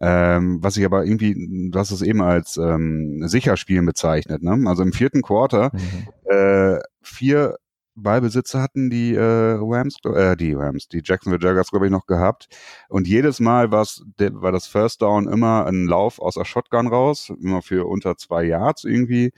[0.00, 4.42] Ähm, was ich aber irgendwie, du hast es eben als ähm, Sicherspielen bezeichnet.
[4.42, 4.68] Ne?
[4.68, 6.30] Also im vierten Quarter mhm.
[6.30, 7.56] äh, vier
[7.96, 12.48] Ballbesitzer hatten die äh, Rams, äh, die Rams, die Jacksonville Jaguars, glaube ich, noch gehabt.
[12.88, 17.32] Und jedes Mal war's, war das First Down immer ein Lauf aus der Shotgun raus,
[17.42, 19.32] immer für unter zwei Yards irgendwie.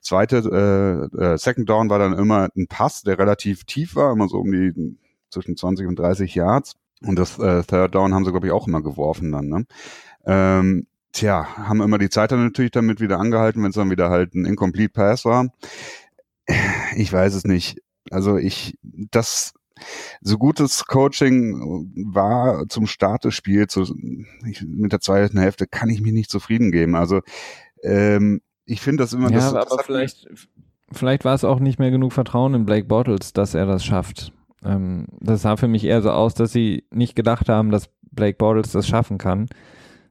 [0.00, 4.28] Zweite, äh, äh, Second Down war dann immer ein Pass, der relativ tief war, immer
[4.28, 4.96] so um die
[5.30, 6.76] zwischen 20 und 30 Yards.
[7.02, 9.48] Und das äh, Third Down haben sie, glaube ich, auch immer geworfen dann.
[9.48, 9.66] Ne?
[10.24, 14.10] Ähm, tja, haben immer die Zeit dann natürlich damit wieder angehalten, wenn es dann wieder
[14.10, 15.48] halt ein Incomplete Pass war.
[16.96, 17.82] Ich weiß es nicht.
[18.10, 19.54] Also ich, das,
[20.20, 23.82] so gutes Coaching war zum Start des Spiels, so,
[24.46, 26.94] ich, mit der zweiten Hälfte kann ich mich nicht zufrieden geben.
[26.94, 27.20] Also
[27.82, 29.30] ähm, ich finde das immer.
[29.30, 30.28] Ja, das, aber das vielleicht,
[30.92, 34.32] vielleicht war es auch nicht mehr genug Vertrauen in Blake Bottles, dass er das schafft.
[34.64, 38.36] Ähm, das sah für mich eher so aus, dass sie nicht gedacht haben, dass Blake
[38.36, 39.48] Bottles das schaffen kann.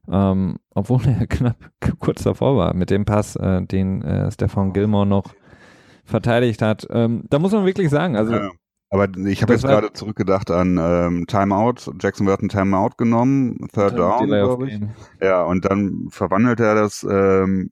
[0.10, 5.06] Ähm, obwohl er knapp kurz davor war mit dem Pass, äh, den äh, Stefan Gilmore
[5.06, 5.34] noch
[6.08, 6.88] verteidigt hat.
[6.90, 8.34] Ähm, da muss man wirklich sagen, also.
[8.34, 8.52] Ja,
[8.90, 11.92] aber ich habe jetzt gerade zurückgedacht an ähm, Timeout.
[12.00, 14.80] Jackson wird ein Timeout genommen, Third Down, glaube ich.
[15.22, 17.72] Ja, und dann verwandelt er das ähm,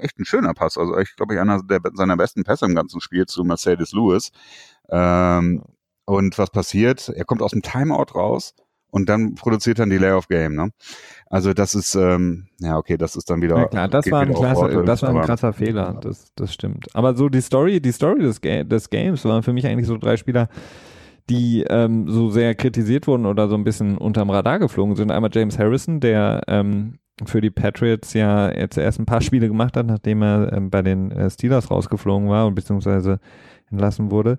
[0.00, 0.78] echt ein schöner Pass.
[0.78, 4.30] Also ich glaube, ich einer der, seiner besten Pässe im ganzen Spiel zu Mercedes Lewis.
[4.88, 5.62] Ähm,
[6.06, 7.08] und was passiert?
[7.10, 8.54] Er kommt aus dem Timeout raus
[8.90, 10.54] und dann produziert dann Delay of Game.
[10.54, 10.70] Ne?
[11.28, 13.56] Also das ist, ähm, ja okay, das ist dann wieder.
[13.56, 16.86] Ja klar, das war ein, klasse, das war ein krasser Fehler, das, das stimmt.
[16.94, 19.98] Aber so die Story, die Story des, Ga des Games waren für mich eigentlich so
[19.98, 20.48] drei Spieler,
[21.28, 25.10] die ähm, so sehr kritisiert wurden oder so ein bisschen unterm Radar geflogen sind.
[25.10, 29.76] Einmal James Harrison, der ähm, für die Patriots ja jetzt erst ein paar Spiele gemacht
[29.76, 33.18] hat, nachdem er ähm, bei den äh, Steelers rausgeflogen war und beziehungsweise
[33.70, 34.38] entlassen wurde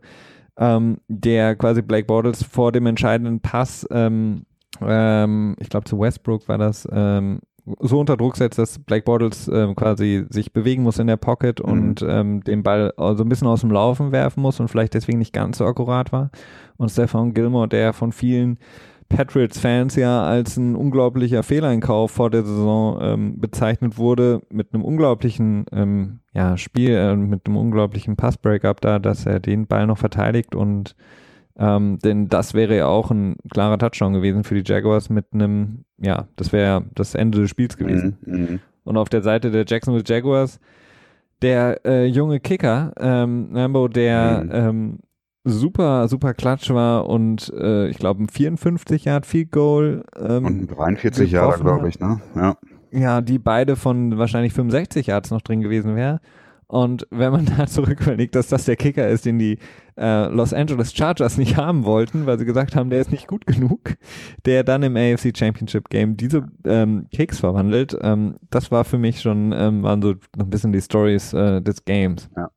[0.58, 4.46] ähm, der quasi Blake Bortles vor dem entscheidenden Pass, ähm,
[4.82, 7.40] ähm, ich glaube zu Westbrook war das, ähm,
[7.80, 11.60] so unter Druck setzt, dass Blake Bortles ähm, quasi sich bewegen muss in der Pocket
[11.60, 11.72] mhm.
[11.72, 15.20] und ähm, den Ball so ein bisschen aus dem Laufen werfen muss und vielleicht deswegen
[15.20, 16.32] nicht ganz so akkurat war.
[16.78, 18.58] Und Stefan Gilmore, der von vielen
[19.10, 25.66] Patriots-Fans ja als ein unglaublicher Fehleinkauf vor der Saison ähm, bezeichnet wurde, mit einem unglaublichen
[25.72, 30.56] ähm, ja, Spiel, äh, mit einem unglaublichen Pass-Breakup da, dass er den Ball noch verteidigt
[30.56, 30.96] und
[31.60, 35.86] ähm, denn das wäre ja auch ein klarer Touchdown gewesen für die Jaguars mit einem,
[35.98, 38.18] ja, das wäre das Ende des Spiels gewesen.
[38.22, 40.60] Mhm, mhm, und auf der Seite der Jacksonville Jaguars
[41.42, 44.52] der äh, junge Kicker, ähm, Lambo, der mhm.
[44.54, 45.00] ähm,
[45.48, 50.04] super, super klatsch war und äh, ich glaube ein 54 Yard Field Goal.
[50.18, 52.22] Ähm, und 43 Jahre, glaube ich, ne?
[52.36, 52.58] Ja.
[52.92, 56.20] Ja, die beide von wahrscheinlich 65 Yards noch drin gewesen wäre.
[56.68, 59.58] Und wenn man da zurück überlegt, dass das der Kicker ist, den die
[59.98, 63.48] äh, Los Angeles Chargers nicht haben wollten, weil sie gesagt haben, der ist nicht gut
[63.48, 63.96] genug,
[64.46, 69.22] der dann im AFC Championship Game diese ähm, Kicks verwandelt, ähm, das war für mich
[69.22, 72.30] schon, ähm, waren so noch ein bisschen die Stories äh, des Games.
[72.36, 72.50] Ja.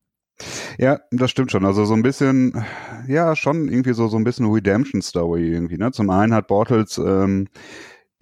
[0.79, 1.65] Ja, das stimmt schon.
[1.65, 2.65] Also so ein bisschen,
[3.07, 5.79] ja, schon irgendwie so, so ein bisschen Redemption-Story irgendwie.
[5.79, 5.93] Ne?
[5.93, 7.49] Zum einen hat Bortles ähm,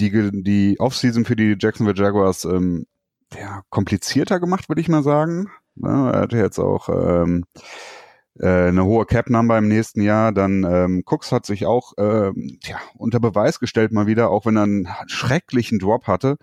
[0.00, 2.86] die, die Offseason für die Jacksonville Jaguars ähm,
[3.34, 5.48] ja, komplizierter gemacht, würde ich mal sagen.
[5.76, 7.60] Ja, er hatte jetzt auch ähm, äh,
[8.46, 10.32] eine hohe Cap-Number im nächsten Jahr.
[10.32, 14.56] Dann ähm, Cooks hat sich auch ähm, ja, unter Beweis gestellt mal wieder, auch wenn
[14.56, 16.36] er einen schrecklichen Drop hatte.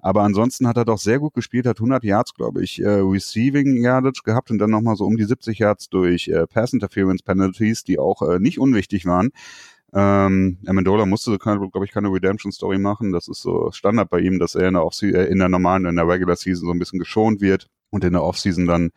[0.00, 3.82] Aber ansonsten hat er doch sehr gut gespielt, hat 100 Yards, glaube ich, äh, Receiving
[3.82, 7.84] Yardage gehabt und dann nochmal so um die 70 Yards durch äh, Pass Interference Penalties,
[7.84, 9.30] die auch äh, nicht unwichtig waren.
[9.94, 13.12] Ähm, Amendola musste, glaube ich, keine Redemption Story machen.
[13.12, 15.84] Das ist so Standard bei ihm, dass er in der, Off äh, in der normalen,
[15.84, 18.90] in der Regular Season so ein bisschen geschont wird und in der Offseason dann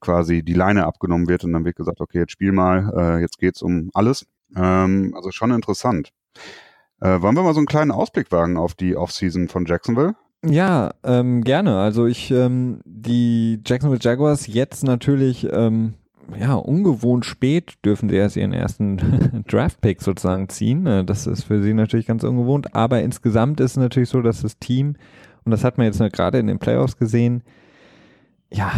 [0.00, 3.38] quasi die Leine abgenommen wird und dann wird gesagt, okay, jetzt spiel mal, äh, jetzt
[3.38, 4.26] geht's um alles.
[4.56, 6.12] Ähm, also schon interessant.
[7.00, 10.14] Äh, wollen wir mal so einen kleinen Ausblick wagen auf die Offseason von Jacksonville?
[10.44, 11.78] Ja, ähm, gerne.
[11.78, 15.94] Also ich, ähm, die Jacksonville Jaguars jetzt natürlich, ähm,
[16.38, 20.86] ja, ungewohnt spät dürfen sie erst ihren ersten Draft-Pick sozusagen ziehen.
[20.86, 22.74] Äh, das ist für sie natürlich ganz ungewohnt.
[22.74, 24.96] Aber insgesamt ist es natürlich so, dass das Team,
[25.44, 27.42] und das hat man jetzt gerade in den Playoffs gesehen,
[28.50, 28.72] ja,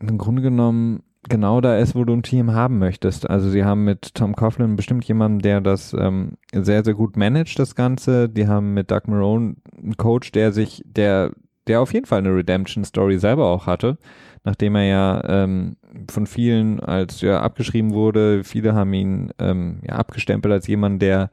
[0.00, 3.28] im Grunde genommen genau da ist, wo du ein Team haben möchtest.
[3.28, 7.58] Also sie haben mit Tom Coughlin bestimmt jemanden, der das ähm, sehr, sehr gut managt,
[7.58, 8.28] das Ganze.
[8.28, 11.32] Die haben mit Doug Marone einen Coach, der sich, der,
[11.66, 13.98] der auf jeden Fall eine Redemption-Story selber auch hatte,
[14.44, 15.76] nachdem er ja ähm,
[16.10, 18.44] von vielen als ja abgeschrieben wurde.
[18.44, 21.30] Viele haben ihn ähm, ja abgestempelt als jemand, der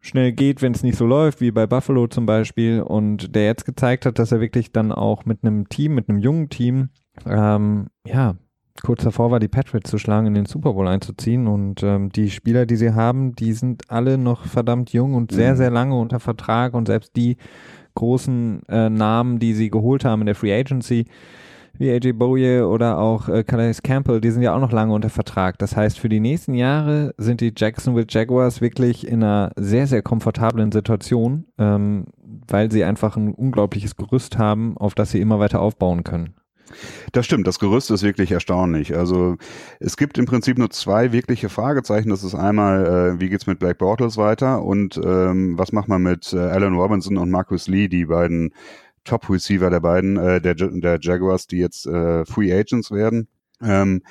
[0.00, 3.64] schnell geht, wenn es nicht so läuft, wie bei Buffalo zum Beispiel, und der jetzt
[3.64, 6.90] gezeigt hat, dass er wirklich dann auch mit einem Team, mit einem jungen Team,
[7.24, 8.34] ähm, ja,
[8.82, 11.46] kurz davor war, die Patriots zu schlagen, in den Super Bowl einzuziehen.
[11.46, 15.52] Und ähm, die Spieler, die sie haben, die sind alle noch verdammt jung und sehr,
[15.52, 15.56] mhm.
[15.56, 16.74] sehr lange unter Vertrag.
[16.74, 17.36] Und selbst die
[17.94, 21.06] großen äh, Namen, die sie geholt haben in der Free Agency,
[21.78, 25.10] wie AJ Bowie oder auch äh, Calais Campbell, die sind ja auch noch lange unter
[25.10, 25.58] Vertrag.
[25.58, 30.02] Das heißt, für die nächsten Jahre sind die Jacksonville Jaguars wirklich in einer sehr, sehr
[30.02, 32.06] komfortablen Situation, ähm,
[32.48, 36.34] weil sie einfach ein unglaubliches Gerüst haben, auf das sie immer weiter aufbauen können.
[37.12, 38.96] Das stimmt, das Gerüst ist wirklich erstaunlich.
[38.96, 39.36] Also
[39.80, 42.10] es gibt im Prinzip nur zwei wirkliche Fragezeichen.
[42.10, 46.02] Das ist einmal, äh, wie geht's mit Black Bortles weiter und ähm, was macht man
[46.02, 48.52] mit äh, Alan Robinson und Marcus Lee, die beiden
[49.04, 53.28] Top-Receiver der beiden, äh, der, der Jaguars, die jetzt äh, Free Agents werden.
[53.62, 54.02] Ähm,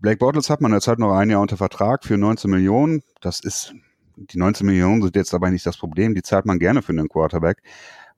[0.00, 3.02] Blake Bortles hat man jetzt halt noch ein Jahr unter Vertrag für 19 Millionen.
[3.20, 3.74] Das ist,
[4.16, 6.14] die 19 Millionen sind jetzt aber nicht das Problem.
[6.14, 7.62] Die zahlt man gerne für einen Quarterback.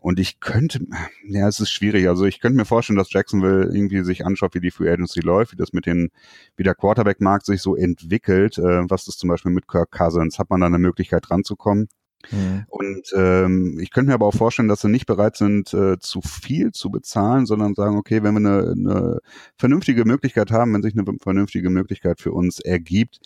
[0.06, 0.86] Und ich könnte,
[1.26, 2.06] ja, es ist schwierig.
[2.06, 5.50] Also ich könnte mir vorstellen, dass Jacksonville irgendwie sich anschaut, wie die Free Agency läuft,
[5.50, 6.10] wie das mit den,
[6.56, 8.56] wie der Quarterback-Markt sich so entwickelt.
[8.56, 10.38] Äh, was ist zum Beispiel mit Kirk Cousins?
[10.38, 11.88] Hat man da eine Möglichkeit ranzukommen?
[12.30, 12.66] Mhm.
[12.68, 16.20] Und ähm, ich könnte mir aber auch vorstellen, dass sie nicht bereit sind, äh, zu
[16.20, 19.18] viel zu bezahlen, sondern sagen, okay, wenn wir eine, eine
[19.58, 23.18] vernünftige Möglichkeit haben, wenn sich eine vernünftige Möglichkeit für uns ergibt,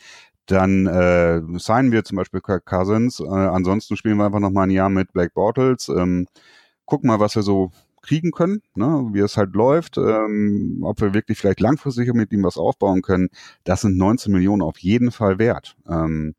[0.47, 3.21] dann äh, signen wir zum Beispiel Kirk Cousins.
[3.21, 5.91] Äh, ansonsten spielen wir einfach noch mal ein Jahr mit Black Bortles.
[5.91, 6.27] Ähm,
[6.91, 7.71] gucken mal, was wir so
[8.03, 12.45] kriegen können, ne, wie es halt läuft, ähm, ob wir wirklich vielleicht langfristig mit ihm
[12.45, 13.29] was aufbauen können.
[13.65, 15.77] Das sind 19 Millionen auf jeden Fall wert.
[15.89, 16.35] Ähm,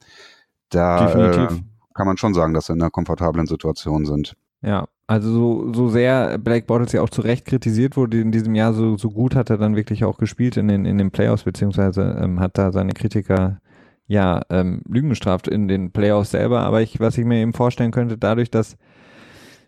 [0.69, 1.57] da Definitiv.
[1.57, 4.35] Äh, kann man schon sagen, dass sie in einer komfortablen Situation sind.
[4.61, 8.55] Ja, also so, so sehr Blake Bortles ja auch zu Recht kritisiert wurde in diesem
[8.55, 11.43] Jahr, so, so gut hat er dann wirklich auch gespielt in den, in den Playoffs,
[11.43, 13.59] beziehungsweise ähm, hat da seine Kritiker
[14.07, 16.61] ja ähm, Lügen gestraft in den Playoffs selber.
[16.61, 18.77] Aber ich, was ich mir eben vorstellen könnte, dadurch, dass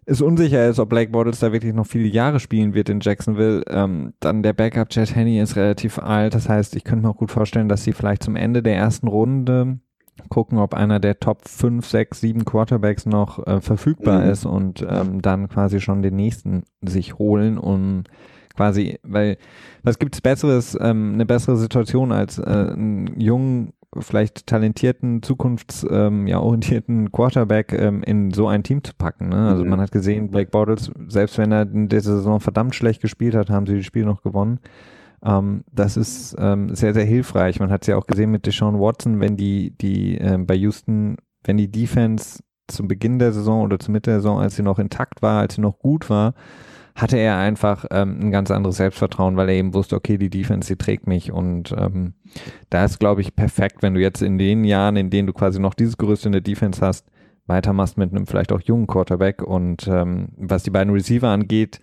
[0.05, 3.63] es unsicher ist, ob Blake Bortles da wirklich noch viele Jahre spielen wird in Jacksonville.
[3.67, 6.33] Ähm, dann der Backup Jet Henney ist relativ alt.
[6.33, 9.07] Das heißt, ich könnte mir auch gut vorstellen, dass sie vielleicht zum Ende der ersten
[9.07, 9.79] Runde
[10.29, 14.29] gucken, ob einer der Top 5, 6, 7 Quarterbacks noch äh, verfügbar mhm.
[14.29, 18.05] ist und ähm, dann quasi schon den nächsten sich holen und
[18.55, 19.37] quasi, weil
[19.81, 27.03] was gibt's besseres, ähm, eine bessere Situation als äh, einen jungen, vielleicht talentierten, zukunftsorientierten ähm,
[27.06, 29.29] ja, Quarterback ähm, in so ein Team zu packen.
[29.29, 29.47] Ne?
[29.49, 29.69] Also mhm.
[29.69, 33.49] man hat gesehen, Blake Bortles, selbst wenn er in dieser Saison verdammt schlecht gespielt hat,
[33.49, 34.60] haben sie das Spiel noch gewonnen.
[35.23, 37.60] Ähm, das ist ähm, sehr, sehr hilfreich.
[37.60, 41.17] Man hat es ja auch gesehen mit Deshaun Watson, wenn die, die äh, bei Houston,
[41.43, 44.79] wenn die Defense zum Beginn der Saison oder zur Mitte der Saison, als sie noch
[44.79, 46.34] intakt war, als sie noch gut war,
[46.95, 50.67] hatte er einfach ähm, ein ganz anderes Selbstvertrauen, weil er eben wusste, okay, die Defense,
[50.67, 51.32] die trägt mich.
[51.32, 52.13] Und ähm,
[52.69, 55.60] da ist, glaube ich, perfekt, wenn du jetzt in den Jahren, in denen du quasi
[55.60, 57.08] noch dieses Gerüst in der Defense hast,
[57.47, 59.41] weitermachst mit einem vielleicht auch jungen Quarterback.
[59.41, 61.82] Und ähm, was die beiden Receiver angeht,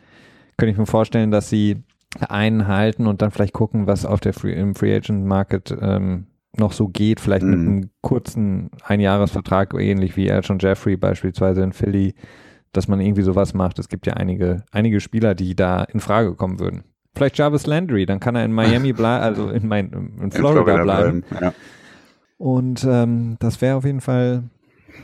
[0.57, 1.83] könnte ich mir vorstellen, dass sie
[2.29, 6.27] einen halten und dann vielleicht gucken, was auf der Free, im Free Agent Market ähm,
[6.57, 7.51] noch so geht, vielleicht mhm.
[7.51, 12.15] mit einem kurzen Einjahresvertrag, ähnlich wie Elton Jeffrey beispielsweise in Philly,
[12.73, 13.79] dass man irgendwie sowas macht.
[13.79, 16.85] Es gibt ja einige, einige Spieler, die da in Frage kommen würden.
[17.15, 20.65] Vielleicht Jarvis Landry, dann kann er in Miami bleiben, also in, mein, in Florida, in
[20.65, 21.21] Florida bleiben.
[21.23, 21.55] bleiben ja.
[22.39, 24.45] Und ähm, das wäre auf jeden Fall.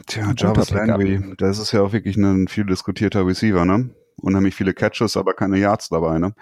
[0.07, 3.91] Tja, Jarvis Landry, das ist ja auch wirklich ein viel diskutierter Receiver, ne?
[4.19, 6.33] Unheimlich viele Catches, aber keine Yards dabei, ne?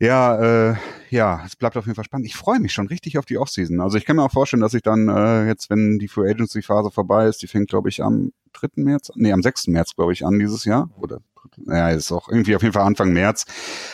[0.00, 0.76] Ja, äh,
[1.10, 2.26] ja, es bleibt auf jeden Fall spannend.
[2.26, 3.80] Ich freue mich schon richtig auf die Offseason.
[3.80, 6.62] Also ich kann mir auch vorstellen, dass ich dann äh, jetzt, wenn die Free Agency
[6.62, 8.82] Phase vorbei ist, die fängt, glaube ich, am 3.
[8.82, 9.68] März, nee, am 6.
[9.68, 10.90] März, glaube ich, an dieses Jahr.
[10.98, 11.20] Oder
[11.66, 13.46] ja, ist auch irgendwie auf jeden Fall Anfang März.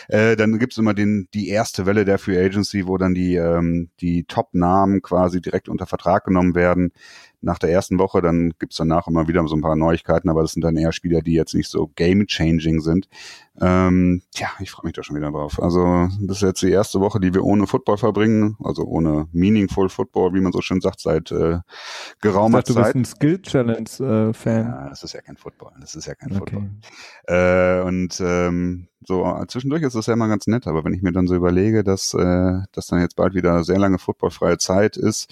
[0.07, 3.89] Äh, dann gibt's immer den, die erste Welle der Free Agency, wo dann die, ähm,
[4.01, 6.91] die Top-Namen quasi direkt unter Vertrag genommen werden
[7.43, 10.53] nach der ersten Woche, dann gibt's danach immer wieder so ein paar Neuigkeiten, aber das
[10.53, 13.09] sind dann eher Spieler, die jetzt nicht so game-changing sind.
[13.61, 15.61] Ähm, tja, ich freue mich da schon wieder drauf.
[15.61, 19.89] Also das ist jetzt die erste Woche, die wir ohne Football verbringen, also ohne meaningful
[19.89, 21.59] Football, wie man so schön sagt, seit äh,
[22.19, 22.95] geraumer ich dachte, Zeit.
[22.95, 24.65] Du bist ein Skill-Challenge-Fan.
[24.65, 25.71] ja, das ist ja kein Football.
[25.79, 26.39] Das ist ja kein okay.
[26.39, 26.69] Football.
[27.27, 31.11] Äh, und ähm, so zwischendurch ist das ja immer ganz nett, aber wenn ich mir
[31.11, 35.29] dann so überlege, dass, äh, dass dann jetzt bald wieder sehr lange footballfreie Zeit ist,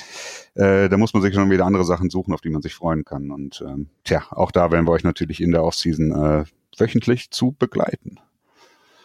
[0.56, 3.04] äh, da muss man sich schon wieder andere Sachen suchen, auf die man sich freuen
[3.04, 3.32] kann.
[3.32, 6.46] Und ähm, tja, auch da werden wir euch natürlich in der Offseason äh,
[6.78, 8.20] wöchentlich zu begleiten.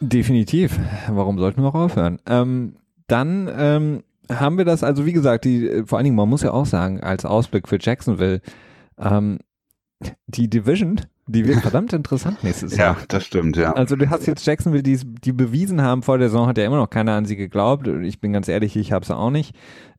[0.01, 0.79] Definitiv.
[1.09, 2.19] Warum sollten wir auch aufhören?
[2.27, 2.77] Ähm,
[3.07, 6.53] dann ähm, haben wir das, also wie gesagt, die, vor allen Dingen, man muss ja
[6.53, 8.41] auch sagen, als Ausblick für Jacksonville,
[8.99, 9.39] ähm,
[10.27, 12.97] die Division, die wird verdammt interessant nächstes Jahr.
[12.99, 13.73] Ja, das stimmt, ja.
[13.73, 16.77] Also du hast jetzt Jacksonville, die, die bewiesen haben, vor der Saison hat ja immer
[16.77, 17.87] noch keiner an sie geglaubt.
[17.87, 19.55] Ich bin ganz ehrlich, ich habe es auch nicht.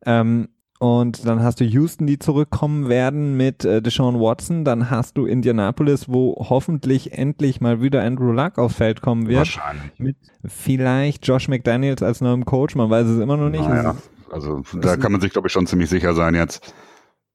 [0.06, 0.48] Ähm,
[0.80, 4.64] Und dann hast du Houston, die zurückkommen werden mit äh, Deshaun Watson.
[4.64, 9.38] Dann hast du Indianapolis, wo hoffentlich endlich mal wieder Andrew Luck aufs Feld kommen wird.
[9.38, 9.98] Wahrscheinlich.
[9.98, 12.76] Mit vielleicht Josh McDaniels als neuem Coach.
[12.76, 13.68] Man weiß es immer noch nicht.
[13.68, 13.96] Naja,
[14.30, 16.72] also da kann man sich, glaube ich, schon ziemlich sicher sein jetzt.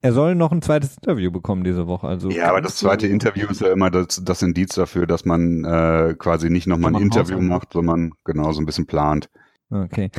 [0.01, 2.07] Er soll noch ein zweites Interview bekommen diese Woche.
[2.07, 5.63] Also ja, aber das zweite Interview ist ja immer das, das Indiz dafür, dass man
[5.63, 9.29] äh, quasi nicht nochmal ein Interview macht, sondern genau so ein bisschen plant.
[9.69, 10.11] Okay.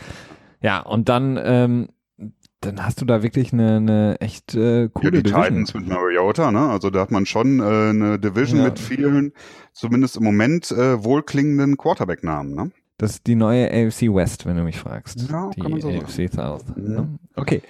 [0.63, 1.89] Ja, und dann ähm,
[2.65, 5.43] dann hast du da wirklich eine, eine echt äh, coole ja, die Division.
[5.43, 6.71] Titans mit Mariota, ne?
[6.71, 8.65] Also da hat man schon äh, eine Division ja.
[8.67, 9.33] mit vielen,
[9.73, 12.71] zumindest im Moment äh, wohlklingenden Quarterback-Namen, ne?
[12.99, 15.29] Das ist die neue AFC West, wenn du mich fragst.
[15.29, 16.65] Ja, die kann man so AFC South.
[16.77, 17.09] Ja.
[17.35, 17.61] Okay.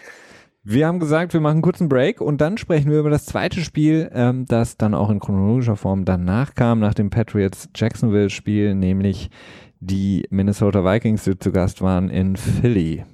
[0.67, 3.61] Wir haben gesagt, wir machen einen kurzen Break und dann sprechen wir über das zweite
[3.61, 8.75] Spiel, ähm, das dann auch in chronologischer Form danach kam, nach dem Patriots Jacksonville Spiel,
[8.75, 9.31] nämlich
[9.81, 13.05] die Minnesota Vikings, die zu Gast waren in Philly.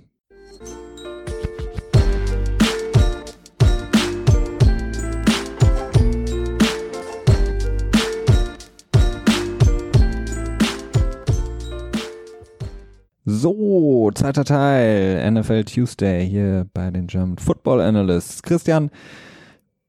[13.41, 18.43] So, zweiter Teil, NFL Tuesday hier bei den German Football Analysts.
[18.43, 18.91] Christian,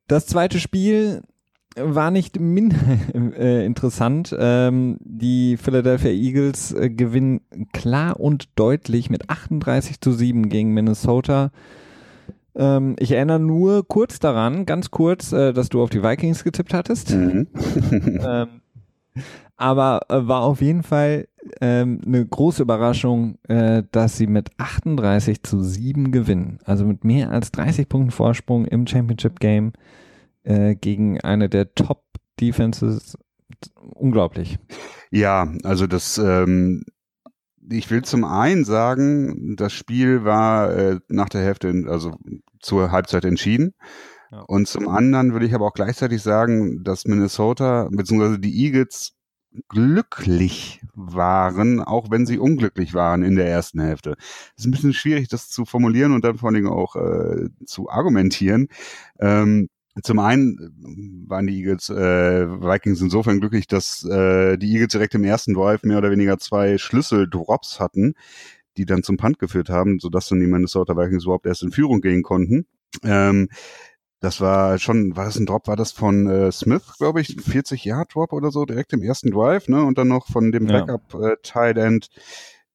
[0.08, 1.22] das zweite Spiel
[1.76, 2.78] war nicht minder
[3.14, 4.34] äh, interessant.
[4.40, 7.42] Ähm, die Philadelphia Eagles äh, gewinnen
[7.74, 11.52] klar und deutlich mit 38 zu 7 gegen Minnesota.
[12.56, 16.74] Ähm, ich erinnere nur kurz daran, ganz kurz, äh, dass du auf die Vikings getippt
[16.74, 17.14] hattest.
[17.14, 17.48] Mhm.
[18.26, 18.48] ähm,
[19.58, 21.28] aber äh, war auf jeden Fall
[21.60, 26.60] ähm, eine große Überraschung, äh, dass sie mit 38 zu 7 gewinnen.
[26.66, 29.74] Also mit mehr als 30 Punkten Vorsprung im Championship Game
[30.44, 32.04] äh, gegen eine der Top
[32.40, 33.18] Defenses.
[33.76, 34.60] Unglaublich.
[35.12, 36.84] Ja, also das, ähm,
[37.70, 42.16] ich will zum einen sagen, das Spiel war äh, nach der Hälfte, also
[42.60, 43.74] zur Halbzeit entschieden.
[44.32, 44.42] Ja.
[44.48, 48.38] Und zum anderen will ich aber auch gleichzeitig sagen, dass Minnesota bzw.
[48.38, 49.14] die Eagles
[49.70, 54.16] glücklich waren, auch wenn sie unglücklich waren in der ersten Hälfte.
[54.56, 57.50] Es ist ein bisschen schwierig, das zu formulieren und dann vor allen Dingen auch äh,
[57.66, 58.68] zu argumentieren.
[59.20, 59.70] Ähm,
[60.04, 65.26] zum einen waren die Eagles, äh, Vikings insofern glücklich, dass äh, die Eagles direkt im
[65.26, 68.14] ersten Drive mehr oder weniger zwei Schlüsseldrops hatten,
[68.78, 72.00] die dann zum Punt geführt haben, sodass dann die Minnesota Vikings überhaupt erst in Führung
[72.00, 72.66] gehen konnten.
[73.04, 73.50] Ähm,
[74.22, 77.84] das war schon, war das ein Drop, war das von äh, Smith, glaube ich, 40
[77.84, 79.84] Yard Drop oder so, direkt im ersten Drive, ne?
[79.84, 82.10] Und dann noch von dem Backup äh, Tight End,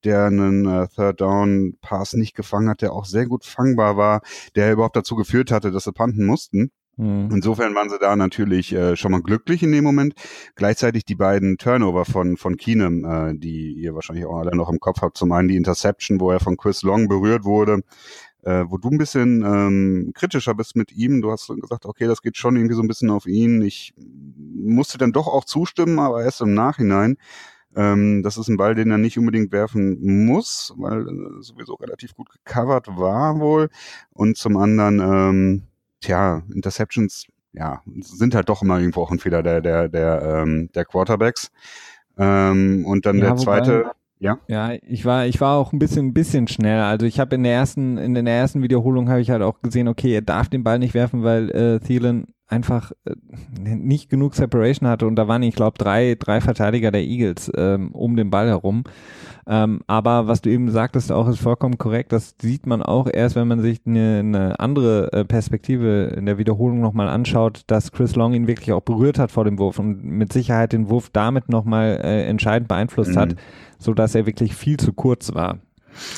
[0.04, 4.22] der einen äh, Third Down Pass nicht gefangen hat, der auch sehr gut fangbar war,
[4.56, 6.72] der überhaupt dazu geführt hatte, dass sie panten mussten.
[6.96, 7.28] Mhm.
[7.30, 10.14] Insofern waren sie da natürlich äh, schon mal glücklich in dem Moment.
[10.54, 14.80] Gleichzeitig die beiden Turnover von, von Keenum, äh, die ihr wahrscheinlich auch alle noch im
[14.80, 15.18] Kopf habt.
[15.18, 17.82] Zum einen die Interception, wo er von Chris Long berührt wurde,
[18.46, 21.20] äh, wo du ein bisschen ähm, kritischer bist mit ihm.
[21.20, 23.60] Du hast gesagt, okay, das geht schon irgendwie so ein bisschen auf ihn.
[23.60, 23.92] Ich
[24.54, 27.16] musste dann doch auch zustimmen, aber erst im Nachhinein.
[27.74, 32.14] Ähm, das ist ein Ball, den er nicht unbedingt werfen muss, weil äh, sowieso relativ
[32.14, 33.68] gut gecovert war wohl.
[34.12, 35.62] Und zum anderen, ähm,
[36.00, 40.70] tja, Interceptions, ja, sind halt doch immer irgendwo auch ein Fehler der, der, der, ähm,
[40.72, 41.50] der Quarterbacks.
[42.16, 43.90] Ähm, und dann ja, der zweite.
[44.18, 44.38] Ja.
[44.48, 46.80] Ja, ich war, ich war auch ein bisschen, ein bisschen schnell.
[46.80, 49.88] Also ich habe in der ersten, in der ersten Wiederholung habe ich halt auch gesehen,
[49.88, 53.14] okay, er darf den Ball nicht werfen, weil äh, Thielen einfach äh,
[53.58, 57.90] nicht genug Separation hatte und da waren, ich glaube, drei, drei Verteidiger der Eagles ähm,
[57.92, 58.84] um den Ball herum.
[59.48, 62.12] Ähm, aber was du eben sagtest, auch ist vollkommen korrekt.
[62.12, 66.38] Das sieht man auch erst, wenn man sich eine, eine andere äh, Perspektive in der
[66.38, 70.04] Wiederholung nochmal anschaut, dass Chris Long ihn wirklich auch berührt hat vor dem Wurf und
[70.04, 73.20] mit Sicherheit den Wurf damit nochmal äh, entscheidend beeinflusst mhm.
[73.20, 73.36] hat,
[73.78, 75.58] so dass er wirklich viel zu kurz war.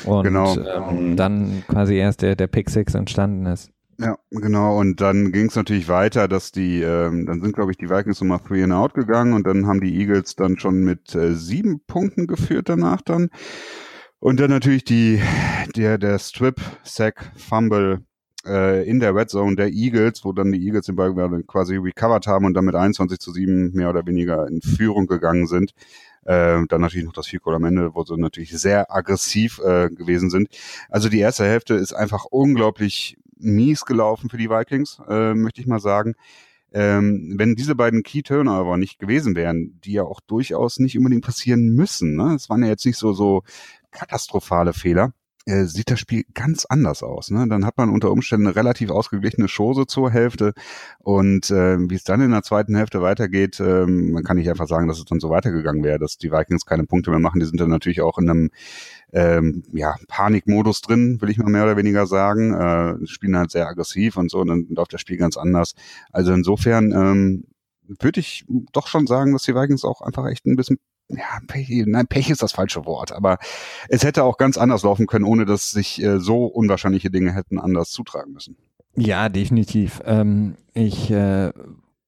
[0.05, 0.57] Und genau.
[0.57, 3.71] ähm, dann quasi erst der, der Pick Six entstanden ist.
[4.01, 4.79] Ja, genau.
[4.79, 8.21] Und dann ging es natürlich weiter, dass die, ähm, dann sind, glaube ich, die Vikings
[8.21, 11.81] nochmal three and out gegangen und dann haben die Eagles dann schon mit äh, sieben
[11.85, 13.29] Punkten geführt danach dann.
[14.21, 15.21] Und dann natürlich die,
[15.77, 18.05] der, der Strip, Sack, Fumble
[18.47, 21.13] äh, in der Red Zone der Eagles, wo dann die Eagles den Ball
[21.49, 25.47] quasi recovered haben und dann mit 21 zu 7 mehr oder weniger in Führung gegangen
[25.49, 25.73] sind.
[26.25, 30.31] Äh, dann natürlich noch das Vierkohl am Ende, wo sie natürlich sehr aggressiv äh, gewesen
[30.31, 30.49] sind.
[30.91, 35.67] Also die erste Hälfte ist einfach unglaublich mies gelaufen für die Vikings, äh, möchte ich
[35.67, 36.15] mal sagen.
[36.73, 41.25] Ähm, wenn diese beiden Key Turnover nicht gewesen wären, die ja auch durchaus nicht unbedingt
[41.25, 42.35] passieren müssen, ne?
[42.35, 43.43] es waren ja jetzt nicht so so
[43.91, 45.15] katastrophale Fehler,
[45.49, 47.31] äh, sieht das Spiel ganz anders aus.
[47.31, 47.47] Ne?
[47.49, 50.53] Dann hat man unter Umständen eine relativ ausgeglichene Chose zur Hälfte
[50.99, 54.69] und äh, wie es dann in der zweiten Hälfte weitergeht, äh, man kann nicht einfach
[54.69, 57.41] sagen, dass es dann so weitergegangen wäre, dass die Vikings keine Punkte mehr machen.
[57.41, 58.51] Die sind dann natürlich auch in einem
[59.13, 62.53] ähm, ja, Panikmodus drin, will ich mal mehr oder weniger sagen.
[62.53, 65.75] Äh, spielen halt sehr aggressiv und so, und dann läuft das Spiel ganz anders.
[66.13, 67.45] Also insofern ähm,
[67.87, 70.79] würde ich doch schon sagen, dass die Vikings auch einfach echt ein bisschen
[71.09, 73.39] ja, Pech, nein, Pech ist das falsche Wort, aber
[73.89, 77.59] es hätte auch ganz anders laufen können, ohne dass sich äh, so unwahrscheinliche Dinge hätten
[77.59, 78.57] anders zutragen müssen.
[78.95, 80.03] Ja, definitiv.
[80.05, 81.51] Ähm, ich äh,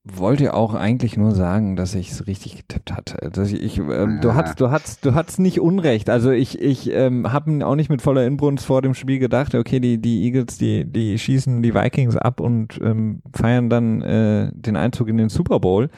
[0.05, 3.31] wollte auch eigentlich nur sagen, dass ich es richtig getippt hatte.
[3.33, 4.21] Dass ich, ich ähm, ja.
[4.21, 6.11] du hast, du hast, du hast nicht Unrecht.
[6.11, 9.55] Also ich, ich ähm, habe auch nicht mit voller Inbrunst vor dem Spiel gedacht.
[9.55, 14.51] Okay, die, die Eagles, die, die schießen die Vikings ab und ähm, feiern dann äh,
[14.53, 15.91] den Einzug in den Super Bowl.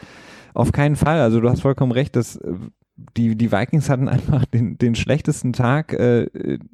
[0.55, 1.21] Auf keinen Fall.
[1.21, 2.17] Also du hast vollkommen recht.
[2.17, 2.39] dass
[3.17, 6.25] die, die Vikings hatten einfach den, den schlechtesten Tag äh,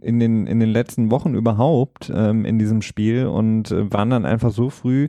[0.00, 4.24] in, den, in den letzten Wochen überhaupt ähm, in diesem Spiel und äh, waren dann
[4.24, 5.08] einfach so früh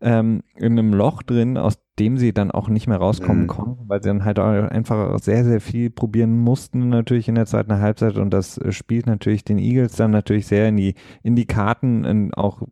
[0.00, 3.48] ähm, in einem Loch drin, aus dem sie dann auch nicht mehr rauskommen mhm.
[3.48, 7.80] konnten, weil sie dann halt einfach sehr, sehr viel probieren mussten natürlich in der zweiten
[7.80, 11.46] Halbzeit und das äh, spielt natürlich den Eagles dann natürlich sehr in die, in die
[11.46, 12.62] Karten, in, auch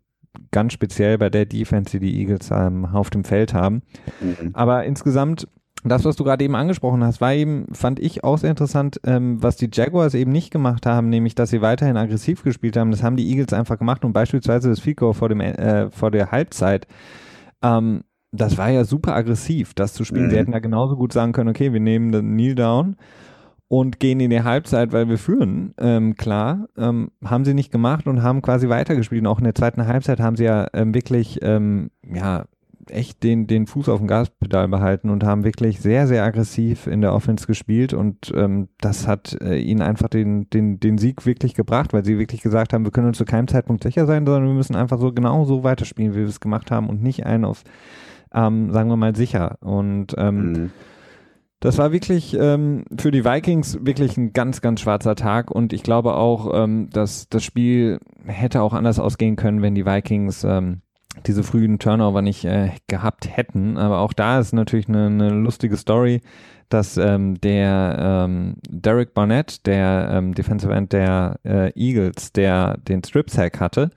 [0.51, 3.83] ganz speziell bei der Defense, die die Eagles ähm, auf dem Feld haben.
[4.21, 4.51] Mhm.
[4.53, 5.49] Aber insgesamt
[5.89, 9.43] das, was du gerade eben angesprochen hast, war eben, fand ich auch sehr interessant, ähm,
[9.43, 12.91] was die Jaguars eben nicht gemacht haben, nämlich, dass sie weiterhin aggressiv gespielt haben.
[12.91, 16.31] Das haben die Eagles einfach gemacht und beispielsweise das Fico vor dem äh, vor der
[16.31, 16.87] Halbzeit.
[17.63, 20.27] Ähm, das war ja super aggressiv, das zu spielen.
[20.27, 20.31] Mhm.
[20.31, 22.97] Sie hätten ja genauso gut sagen können, okay, wir nehmen den Kneel down
[23.69, 25.75] und gehen in die Halbzeit, weil wir führen.
[25.79, 29.23] Ähm, klar, ähm, haben sie nicht gemacht und haben quasi weitergespielt.
[29.23, 32.45] Und auch in der zweiten Halbzeit haben sie ja ähm, wirklich, ähm, ja,
[32.91, 37.01] echt den, den Fuß auf dem Gaspedal behalten und haben wirklich sehr, sehr aggressiv in
[37.01, 41.55] der Offense gespielt und ähm, das hat äh, ihnen einfach den, den, den Sieg wirklich
[41.55, 44.47] gebracht, weil sie wirklich gesagt haben, wir können uns zu keinem Zeitpunkt sicher sein, sondern
[44.47, 47.45] wir müssen einfach so genau so weiterspielen, wie wir es gemacht haben und nicht einen
[47.45, 47.65] auf,
[48.33, 49.59] ähm, sagen wir mal, sicher.
[49.61, 50.71] Und ähm, mhm.
[51.61, 55.83] Das war wirklich ähm, für die Vikings wirklich ein ganz, ganz schwarzer Tag und ich
[55.83, 60.83] glaube auch, ähm, dass das Spiel hätte auch anders ausgehen können, wenn die Vikings ähm,
[61.25, 63.77] diese frühen Turnover nicht äh, gehabt hätten.
[63.77, 66.21] Aber auch da ist natürlich eine, eine lustige Story,
[66.69, 73.03] dass ähm, der ähm, Derek Barnett, der ähm, Defensive End der äh, Eagles, der den
[73.05, 73.91] Strip Sack hatte,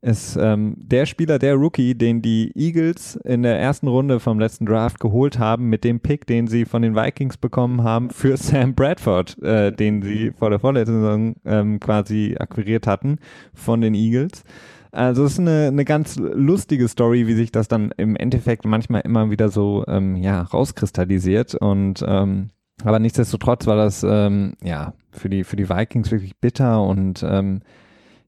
[0.00, 4.66] ist ähm, der Spieler, der Rookie, den die Eagles in der ersten Runde vom letzten
[4.66, 8.74] Draft geholt haben, mit dem Pick, den sie von den Vikings bekommen haben, für Sam
[8.74, 13.18] Bradford, äh, den sie vor der vorletzten Saison ähm, quasi akquiriert hatten
[13.52, 14.44] von den Eagles.
[14.90, 19.02] Also es ist eine, eine ganz lustige Story, wie sich das dann im Endeffekt manchmal
[19.02, 21.54] immer wieder so ähm, ja, rauskristallisiert.
[21.54, 22.50] Und ähm,
[22.84, 27.60] aber nichtsdestotrotz war das ähm, ja für die, für die Vikings wirklich bitter und ähm,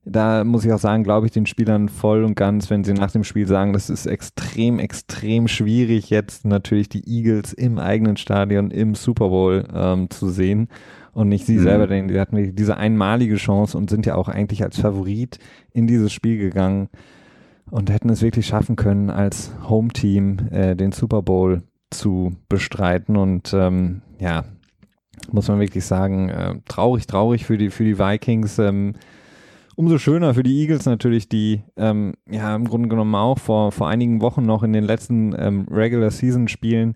[0.03, 3.11] da muss ich auch sagen, glaube ich den Spielern voll und ganz, wenn sie nach
[3.11, 8.71] dem Spiel sagen, das ist extrem, extrem schwierig, jetzt natürlich die Eagles im eigenen Stadion
[8.71, 10.69] im Super Bowl ähm, zu sehen
[11.13, 11.63] und nicht sie mhm.
[11.63, 15.39] selber denken, die hatten diese einmalige Chance und sind ja auch eigentlich als Favorit
[15.73, 16.89] in dieses Spiel gegangen
[17.69, 23.17] und hätten es wirklich schaffen können, als Home-Team äh, den Super Bowl zu bestreiten.
[23.17, 24.45] Und ähm, ja,
[25.31, 28.59] muss man wirklich sagen, äh, traurig, traurig für die, für die Vikings.
[28.59, 28.93] Ähm,
[29.75, 33.87] umso schöner für die Eagles natürlich, die ähm, ja im Grunde genommen auch vor, vor
[33.87, 36.95] einigen Wochen noch in den letzten ähm, Regular Season Spielen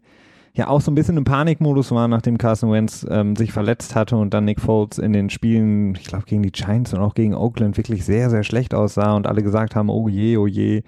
[0.55, 4.15] ja auch so ein bisschen im Panikmodus war, nachdem Carson Wentz ähm, sich verletzt hatte
[4.15, 7.35] und dann Nick Foles in den Spielen, ich glaube gegen die Giants und auch gegen
[7.35, 10.83] Oakland wirklich sehr, sehr schlecht aussah und alle gesagt haben, oh je, oh je.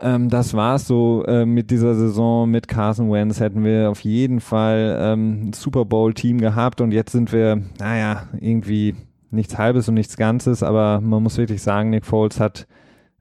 [0.00, 3.40] Ähm, das war's so äh, mit dieser Saison mit Carson Wentz.
[3.40, 8.28] Hätten wir auf jeden Fall ähm, ein Super Bowl-Team gehabt und jetzt sind wir, naja,
[8.38, 8.94] irgendwie
[9.30, 12.66] nichts Halbes und nichts Ganzes, aber man muss wirklich sagen, Nick Foles hat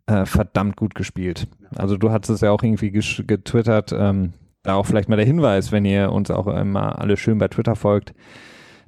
[0.07, 1.47] äh, verdammt gut gespielt.
[1.75, 4.33] Also du hattest es ja auch irgendwie getwittert, ähm,
[4.67, 7.75] da auch vielleicht mal der Hinweis, wenn ihr uns auch immer alle schön bei Twitter
[7.75, 8.13] folgt.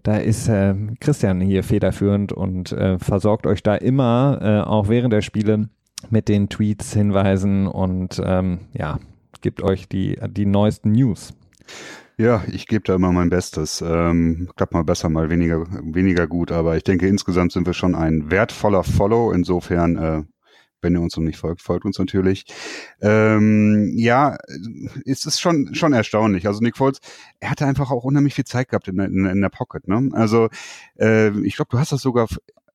[0.04, 5.14] Da ist äh, Christian hier federführend und äh, versorgt euch da immer, äh, auch während
[5.14, 5.70] der Spiele,
[6.10, 9.00] mit den Tweets, Hinweisen und ähm, ja,
[9.42, 11.34] gibt euch die, die neuesten News.
[12.18, 13.82] Ja, ich gebe da immer mein Bestes.
[13.86, 17.96] Ähm, klappt mal besser, mal weniger, weniger gut, aber ich denke, insgesamt sind wir schon
[17.96, 19.32] ein wertvoller Follow.
[19.32, 20.24] Insofern äh,
[20.82, 22.46] wenn ihr uns noch nicht folgt, folgt uns natürlich.
[23.02, 24.38] Ähm, ja,
[25.06, 26.48] es ist schon, schon erstaunlich.
[26.48, 27.00] Also Nick Foles,
[27.40, 29.88] er hatte einfach auch unheimlich viel Zeit gehabt in, der, in, in der Pocket.
[29.88, 30.10] Ne?
[30.14, 30.50] Also
[31.00, 32.28] äh, ich glaube, du hast das sogar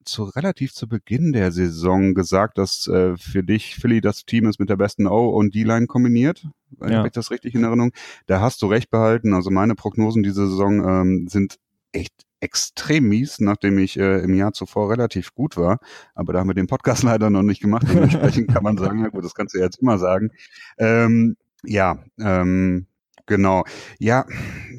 [0.05, 4.61] zu relativ zu Beginn der Saison gesagt, dass äh, für dich Philly das Team ist
[4.61, 6.47] mit der besten O und D-Line kombiniert.
[6.81, 6.99] Ja.
[6.99, 7.93] Habe ich das richtig in Erinnerung?
[8.27, 9.35] Da hast du recht behalten.
[9.35, 11.59] Also meine Prognosen diese Saison ähm, sind
[11.95, 15.79] echt extrem mies, nachdem ich äh, im Jahr zuvor relativ gut war.
[16.15, 17.87] Aber da haben wir den Podcast leider noch nicht gemacht.
[17.89, 20.31] Dementsprechend kann man sagen, ja gut, das kannst du jetzt immer sagen.
[20.79, 22.87] Ähm, ja, ähm,
[23.27, 23.65] genau.
[23.99, 24.27] Ja,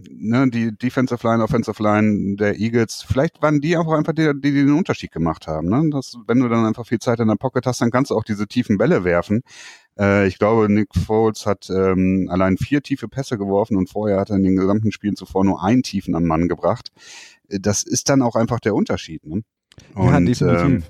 [0.09, 4.51] ne, die Defensive Line, Offensive Line der Eagles, vielleicht waren die auch einfach die, die
[4.51, 5.69] den Unterschied gemacht haben.
[5.69, 5.89] Ne?
[5.91, 8.23] Dass, wenn du dann einfach viel Zeit in der Pocket hast, dann kannst du auch
[8.23, 9.41] diese tiefen Bälle werfen.
[9.99, 14.29] Äh, ich glaube, Nick Foles hat ähm, allein vier tiefe Pässe geworfen und vorher hat
[14.29, 16.91] er in den gesamten Spielen zuvor nur einen tiefen am Mann gebracht.
[17.49, 19.25] Äh, das ist dann auch einfach der Unterschied.
[19.25, 19.41] Ne?
[19.93, 20.65] Und, ja, definitiv.
[20.65, 20.83] Ähm,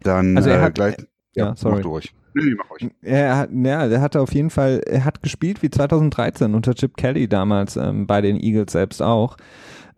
[0.00, 0.96] dann also er äh, hat, gleich,
[1.34, 1.76] ja, ja sorry.
[1.76, 2.14] mach du ruhig.
[2.38, 2.90] Nee, mach ruhig.
[3.02, 6.96] Er hat, ja, der hatte auf jeden Fall, er hat gespielt wie 2013 unter Chip
[6.96, 9.36] Kelly damals ähm, bei den Eagles selbst auch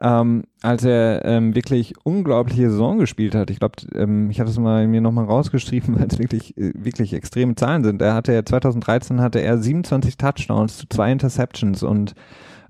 [0.00, 3.50] ähm, als er ähm, wirklich unglaubliche Saison gespielt hat.
[3.50, 7.14] Ich glaube, ähm, ich habe es mal mir nochmal rausgeschrieben, weil es wirklich, äh, wirklich
[7.14, 8.00] extreme Zahlen sind.
[8.00, 12.14] Er hatte 2013 hatte er 27 Touchdowns zu zwei Interceptions und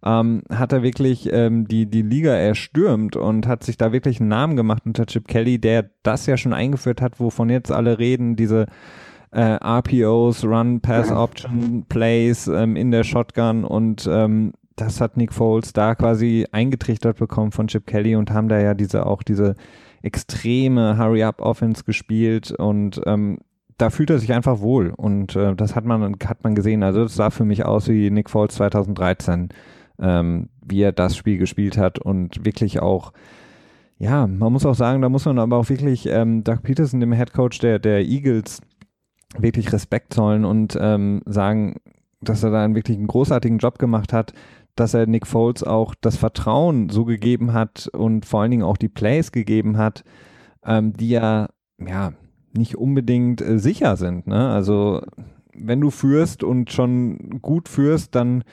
[0.02, 4.28] ähm, hat er wirklich ähm, die, die Liga erstürmt und hat sich da wirklich einen
[4.28, 8.36] Namen gemacht unter Chip Kelly, der das ja schon eingeführt hat, wovon jetzt alle reden,
[8.36, 8.66] diese
[9.30, 15.32] äh, RPOs, Run, Pass Option, Plays ähm, in der Shotgun und ähm, das hat Nick
[15.32, 19.56] Foles da quasi eingetrichtert bekommen von Chip Kelly und haben da ja diese auch diese
[20.02, 23.38] extreme Hurry-Up-Offense gespielt und ähm,
[23.76, 26.82] da fühlt er sich einfach wohl und äh, das hat man hat man gesehen.
[26.82, 29.48] Also das sah für mich aus wie Nick Foles 2013,
[30.00, 33.12] ähm, wie er das Spiel gespielt hat und wirklich auch
[34.00, 37.12] ja, man muss auch sagen, da muss man aber auch wirklich ähm, Doug Peterson, dem
[37.12, 38.60] Head Coach der der Eagles,
[39.36, 41.76] wirklich Respekt zollen und ähm, sagen,
[42.20, 44.32] dass er da einen wirklich einen großartigen Job gemacht hat,
[44.74, 48.76] dass er Nick Foles auch das Vertrauen so gegeben hat und vor allen Dingen auch
[48.76, 50.04] die Plays gegeben hat,
[50.64, 51.48] ähm, die ja,
[51.78, 52.12] ja
[52.56, 54.26] nicht unbedingt äh, sicher sind.
[54.26, 54.48] Ne?
[54.48, 55.02] Also
[55.54, 58.44] wenn du führst und schon gut führst, dann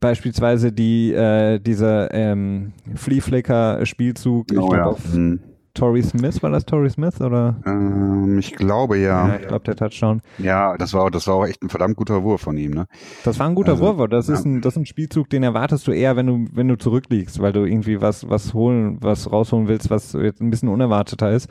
[0.00, 4.84] beispielsweise die äh, dieser ähm, Flea Flicker Spielzug, oh, ich glaube ja.
[4.86, 5.40] auf hm.
[5.74, 7.56] Torrey Smith, war das Torrey Smith oder?
[7.66, 9.28] Ähm, ich glaube ja.
[9.28, 10.20] ja ich glaube der Touchdown.
[10.38, 12.86] Ja, das war, das war auch echt ein verdammt guter Wurf von ihm, ne?
[13.24, 14.34] Das war ein guter also, Wurf, das ja.
[14.34, 17.40] ist ein, das ist ein Spielzug, den erwartest du eher, wenn du, wenn du zurückliegst,
[17.40, 21.48] weil du irgendwie was, was holen, was rausholen willst, was jetzt ein bisschen unerwarteter ist.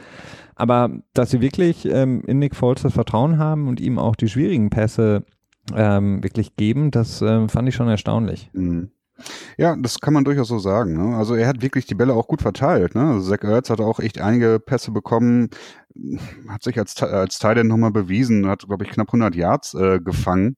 [0.55, 4.29] Aber dass sie wirklich ähm, in Nick Foles das Vertrauen haben und ihm auch die
[4.29, 5.23] schwierigen Pässe
[5.75, 8.49] ähm, wirklich geben, das ähm, fand ich schon erstaunlich.
[8.53, 8.91] Mhm.
[9.57, 10.93] Ja, das kann man durchaus so sagen.
[10.93, 11.15] Ne?
[11.15, 12.95] Also er hat wirklich die Bälle auch gut verteilt.
[12.95, 13.01] Ne?
[13.01, 15.49] Also Zach Ertz hat auch echt einige Pässe bekommen,
[16.47, 20.55] hat sich als, als Teil nochmal bewiesen, hat, glaube ich, knapp 100 Yards äh, gefangen.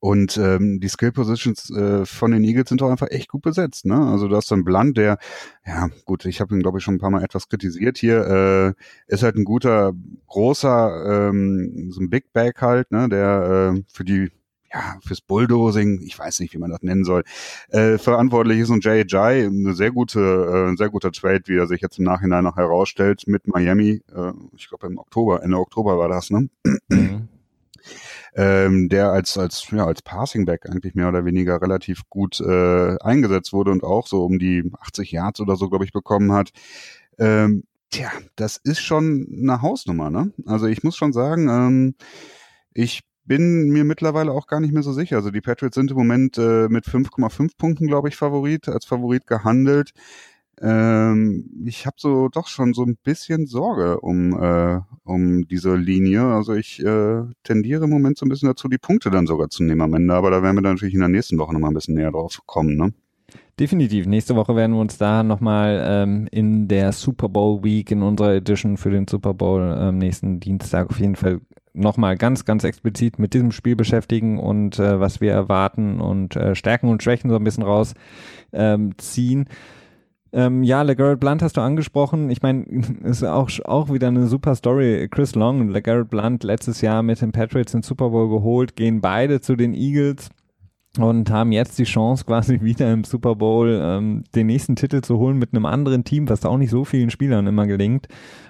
[0.00, 3.86] Und ähm, die Skill Positions äh, von den Eagles sind auch einfach echt gut besetzt.
[3.86, 3.96] Ne?
[3.96, 5.18] Also du hast dann Blunt, der,
[5.66, 9.12] ja gut, ich habe ihn glaube ich schon ein paar Mal etwas kritisiert hier, äh,
[9.12, 9.94] ist halt ein guter,
[10.26, 13.08] großer, ähm, so ein Big Bag halt, ne?
[13.08, 14.30] der äh, für die
[14.72, 17.24] ja, fürs Bulldozing, ich weiß nicht, wie man das nennen soll,
[17.68, 19.14] äh, verantwortlich ist und J.J.
[19.14, 22.56] eine sehr gute, äh, ein sehr guter Trade, wie er sich jetzt im Nachhinein noch
[22.56, 26.48] herausstellt, mit Miami, äh, ich glaube im Oktober, Ende Oktober war das, ne?
[26.88, 27.28] Mhm.
[28.34, 32.96] Ähm, der als als ja als Passing Back eigentlich mehr oder weniger relativ gut äh,
[32.98, 36.50] eingesetzt wurde und auch so um die 80 Yards oder so glaube ich bekommen hat.
[37.18, 40.32] Ähm, tja, das ist schon eine Hausnummer, ne?
[40.44, 41.94] Also ich muss schon sagen, ähm,
[42.74, 45.16] ich bin mir mittlerweile auch gar nicht mehr so sicher.
[45.16, 49.26] Also die Patriots sind im Moment äh, mit 5,5 Punkten, glaube ich, Favorit, als Favorit
[49.26, 49.92] gehandelt.
[50.60, 56.22] Ähm, ich habe so doch schon so ein bisschen Sorge um, äh, um diese Linie.
[56.22, 59.64] Also ich äh, tendiere im Moment so ein bisschen dazu, die Punkte dann sogar zu
[59.64, 60.14] nehmen am Ende.
[60.14, 62.40] Aber da werden wir dann natürlich in der nächsten Woche nochmal ein bisschen näher drauf
[62.46, 62.76] kommen.
[62.76, 62.94] Ne?
[63.58, 64.06] Definitiv.
[64.06, 68.34] Nächste Woche werden wir uns da nochmal ähm, in der Super Bowl Week, in unserer
[68.34, 71.40] Edition für den Super Bowl ähm, nächsten Dienstag auf jeden Fall
[71.76, 76.54] nochmal ganz, ganz explizit mit diesem Spiel beschäftigen und äh, was wir erwarten und äh,
[76.54, 77.96] Stärken und Schwächen so ein bisschen rausziehen.
[78.52, 79.46] Ähm,
[80.32, 82.30] ähm, ja, LeGarrette Blunt hast du angesprochen.
[82.30, 82.64] Ich meine,
[83.04, 85.08] ist auch, auch wieder eine super Story.
[85.10, 89.00] Chris Long und LeGarrette Blunt letztes Jahr mit den Patriots den Super Bowl geholt, gehen
[89.00, 90.30] beide zu den Eagles
[90.98, 95.18] und haben jetzt die Chance, quasi wieder im Super Bowl ähm, den nächsten Titel zu
[95.18, 98.08] holen mit einem anderen Team, was auch nicht so vielen Spielern immer gelingt.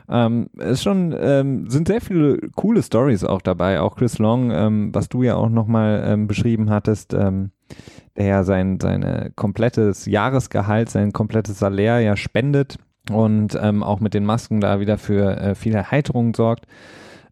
[0.09, 3.81] Ähm, ist schon, ähm, sind sehr viele coole Stories auch dabei.
[3.81, 7.51] Auch Chris Long, ähm, was du ja auch nochmal ähm, beschrieben hattest, ähm,
[8.17, 12.79] der ja sein seine komplettes Jahresgehalt, sein komplettes Salär ja spendet
[13.11, 16.67] und ähm, auch mit den Masken da wieder für äh, viel Erheiterung sorgt.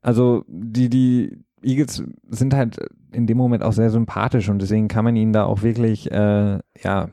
[0.02, 2.78] Also die, die Eagles sind halt
[3.12, 6.58] in dem Moment auch sehr sympathisch und deswegen kann man ihnen da auch wirklich, äh,
[6.82, 7.08] ja,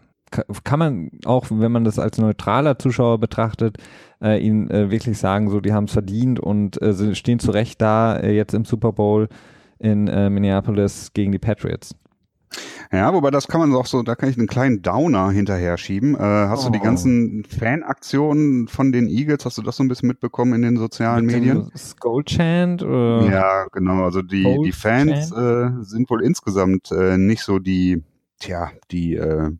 [0.63, 3.77] kann man auch, wenn man das als neutraler Zuschauer betrachtet,
[4.21, 7.81] äh, ihnen äh, wirklich sagen, so, die haben es verdient und äh, stehen zu Recht
[7.81, 9.27] da äh, jetzt im Super Bowl
[9.79, 11.95] in äh, Minneapolis gegen die Patriots.
[12.91, 16.15] Ja, wobei das kann man auch so, da kann ich einen kleinen Downer hinterher schieben.
[16.15, 16.65] Äh, hast oh.
[16.65, 16.83] du die oh.
[16.83, 21.25] ganzen Fanaktionen von den Eagles, hast du das so ein bisschen mitbekommen in den sozialen
[21.25, 21.71] Mit Medien?
[21.77, 22.83] Skull Chant?
[22.83, 23.29] Oder?
[23.31, 24.03] Ja, genau.
[24.03, 28.03] Also die, die Fans äh, sind wohl insgesamt äh, nicht so die,
[28.41, 29.51] tja, die äh,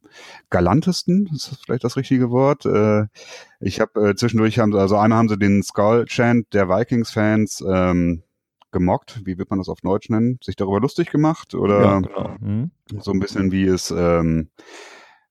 [0.49, 2.65] galantesten, ist das vielleicht das richtige Wort.
[2.65, 3.05] Äh,
[3.59, 7.63] ich habe äh, zwischendurch haben sie, also einmal haben sie den Skull Chant der Vikings-Fans
[7.67, 8.23] ähm,
[8.71, 12.35] gemockt, wie wird man das auf Deutsch nennen, sich darüber lustig gemacht oder ja, genau.
[12.39, 12.71] mhm.
[12.99, 14.49] so ein bisschen wie es ähm,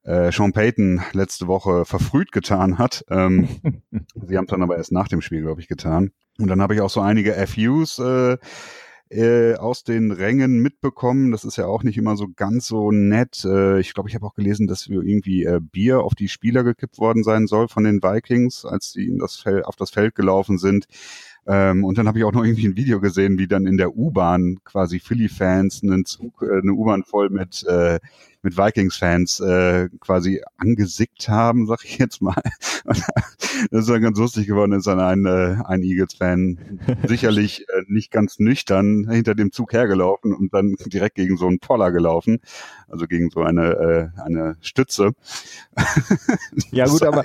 [0.03, 3.05] äh, Sean Payton letzte Woche verfrüht getan hat.
[3.11, 3.49] Ähm,
[4.27, 6.13] sie haben es dann aber erst nach dem Spiel, glaube ich, getan.
[6.39, 8.39] Und dann habe ich auch so einige FUs äh,
[9.11, 11.33] äh, aus den Rängen mitbekommen.
[11.33, 13.45] Das ist ja auch nicht immer so ganz so nett.
[13.45, 16.99] Äh, ich glaube, ich habe auch gelesen, dass irgendwie äh, Bier auf die Spieler gekippt
[16.99, 20.59] worden sein soll von den Vikings, als sie in das Feld, auf das Feld gelaufen
[20.59, 20.87] sind.
[21.47, 23.97] Ähm, und dann habe ich auch noch irgendwie ein Video gesehen, wie dann in der
[23.97, 27.99] U-Bahn quasi Philly-Fans einen Zug, äh, eine U-Bahn voll mit äh,
[28.43, 32.43] mit Vikings-Fans äh, quasi angesickt haben, sag ich jetzt mal.
[32.84, 36.59] das ist dann ganz lustig geworden, ist dann ein, äh, ein Eagles-Fan
[37.07, 41.59] sicherlich äh, nicht ganz nüchtern hinter dem Zug hergelaufen und dann direkt gegen so einen
[41.59, 42.41] Poller gelaufen,
[42.88, 45.12] also gegen so eine, äh, eine Stütze.
[46.70, 47.24] ja gut, aber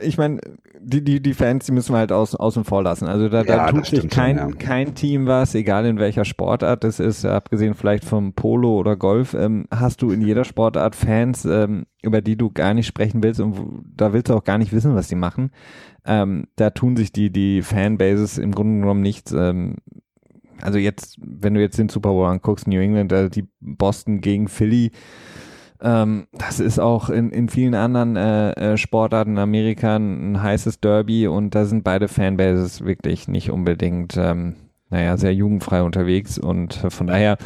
[0.00, 0.40] ich meine,
[0.80, 3.06] die, die, die Fans, die müssen wir halt aus, außen vor lassen.
[3.06, 4.56] Also da, da ja, tut sich kein, schon, ja.
[4.56, 9.34] kein Team was, egal in welcher Sportart das ist, abgesehen vielleicht vom Polo oder Golf,
[9.34, 13.40] ähm, hast du in jeder Sportart Fans, ähm, über die du gar nicht sprechen willst
[13.40, 15.50] und wo, da willst du auch gar nicht wissen, was die machen.
[16.04, 19.32] Ähm, da tun sich die, die Fanbases im Grunde genommen nichts.
[19.32, 19.76] Ähm,
[20.62, 24.48] also jetzt, wenn du jetzt den Super Bowl anguckst, New England, also die Boston gegen
[24.48, 24.92] Philly,
[25.80, 30.80] ähm, das ist auch in, in vielen anderen äh, äh, Sportarten in Amerika ein heißes
[30.80, 34.56] Derby und da sind beide Fanbases wirklich nicht unbedingt, ähm,
[34.88, 37.36] naja, sehr jugendfrei unterwegs und von daher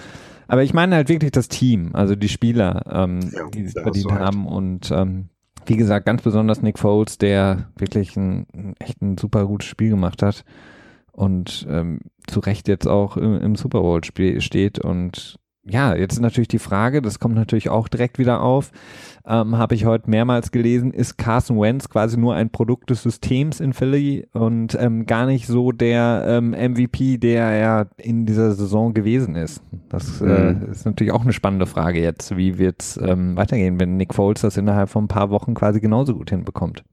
[0.51, 4.11] aber ich meine halt wirklich das Team, also die Spieler, ähm, ja, die es verdient
[4.11, 4.49] haben.
[4.49, 5.29] Und ähm,
[5.67, 9.91] wie gesagt, ganz besonders Nick Foles, der wirklich ein, ein echt ein super gutes Spiel
[9.91, 10.45] gemacht hat
[11.13, 16.21] und ähm, zu Recht jetzt auch im, im Super Bowl steht und ja, jetzt ist
[16.21, 18.73] natürlich die Frage, das kommt natürlich auch direkt wieder auf,
[19.27, 23.61] ähm, habe ich heute mehrmals gelesen, ist Carson Wentz quasi nur ein Produkt des Systems
[23.61, 28.95] in Philly und ähm, gar nicht so der ähm, MVP, der er in dieser Saison
[28.95, 29.63] gewesen ist.
[29.91, 30.73] Das äh, mhm.
[30.73, 32.37] ist natürlich auch eine spannende Frage jetzt.
[32.37, 35.81] Wie wird es ähm, weitergehen, wenn Nick Foles das innerhalb von ein paar Wochen quasi
[35.81, 36.85] genauso gut hinbekommt?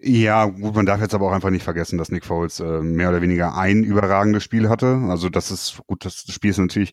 [0.00, 3.08] Ja, gut, man darf jetzt aber auch einfach nicht vergessen, dass Nick Foles äh, mehr
[3.08, 5.00] oder weniger ein überragendes Spiel hatte.
[5.08, 6.92] Also das ist gut, das Spiel ist natürlich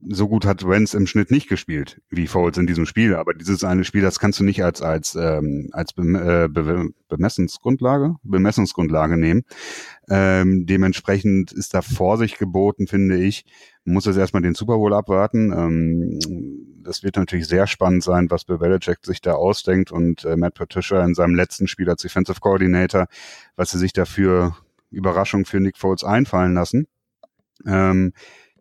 [0.00, 3.64] so gut hat Wenz im Schnitt nicht gespielt wie Foles in diesem Spiel, aber dieses
[3.64, 9.16] eine Spiel, das kannst du nicht als als ähm, als Be äh, Be Bemessungsgrundlage Bemessungsgrundlage
[9.16, 9.44] nehmen.
[10.08, 13.44] Ähm, dementsprechend ist da Vorsicht geboten, finde ich.
[13.84, 15.52] Man muss jetzt erstmal den Super Bowl abwarten.
[15.52, 16.20] Ähm,
[16.82, 20.54] das wird natürlich sehr spannend sein, was Bill Belichick sich da ausdenkt und äh, Matt
[20.54, 23.06] Patricia in seinem letzten Spiel als Defensive Coordinator,
[23.56, 24.56] was sie sich dafür
[24.90, 26.86] Überraschung für Nick Foles einfallen lassen.
[27.66, 28.12] Ähm,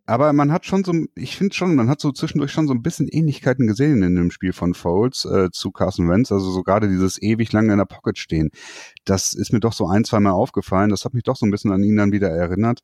[0.06, 2.84] aber man hat schon so, ich finde schon, man hat so zwischendurch schon so ein
[2.84, 6.32] bisschen Ähnlichkeiten gesehen in dem Spiel von Foles äh, zu Carson Wentz.
[6.32, 8.51] Also so gerade dieses ewig lange in der Pocket stehen.
[9.03, 10.91] Das ist mir doch so ein, zwei Mal aufgefallen.
[10.91, 12.82] Das hat mich doch so ein bisschen an ihn dann wieder erinnert.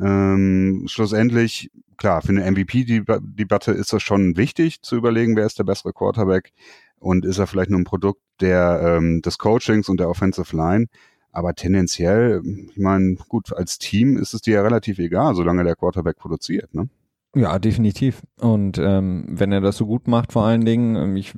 [0.00, 5.64] Ähm, schlussendlich, klar, für eine MVP-Debatte ist das schon wichtig zu überlegen, wer ist der
[5.64, 6.52] bessere Quarterback
[6.98, 10.86] und ist er vielleicht nur ein Produkt der, ähm, des Coachings und der Offensive Line.
[11.32, 15.76] Aber tendenziell, ich meine, gut, als Team ist es dir ja relativ egal, solange der
[15.76, 16.88] Quarterback produziert, ne?
[17.34, 18.22] Ja, definitiv.
[18.40, 21.34] Und ähm, wenn er das so gut macht, vor allen Dingen, ähm, ich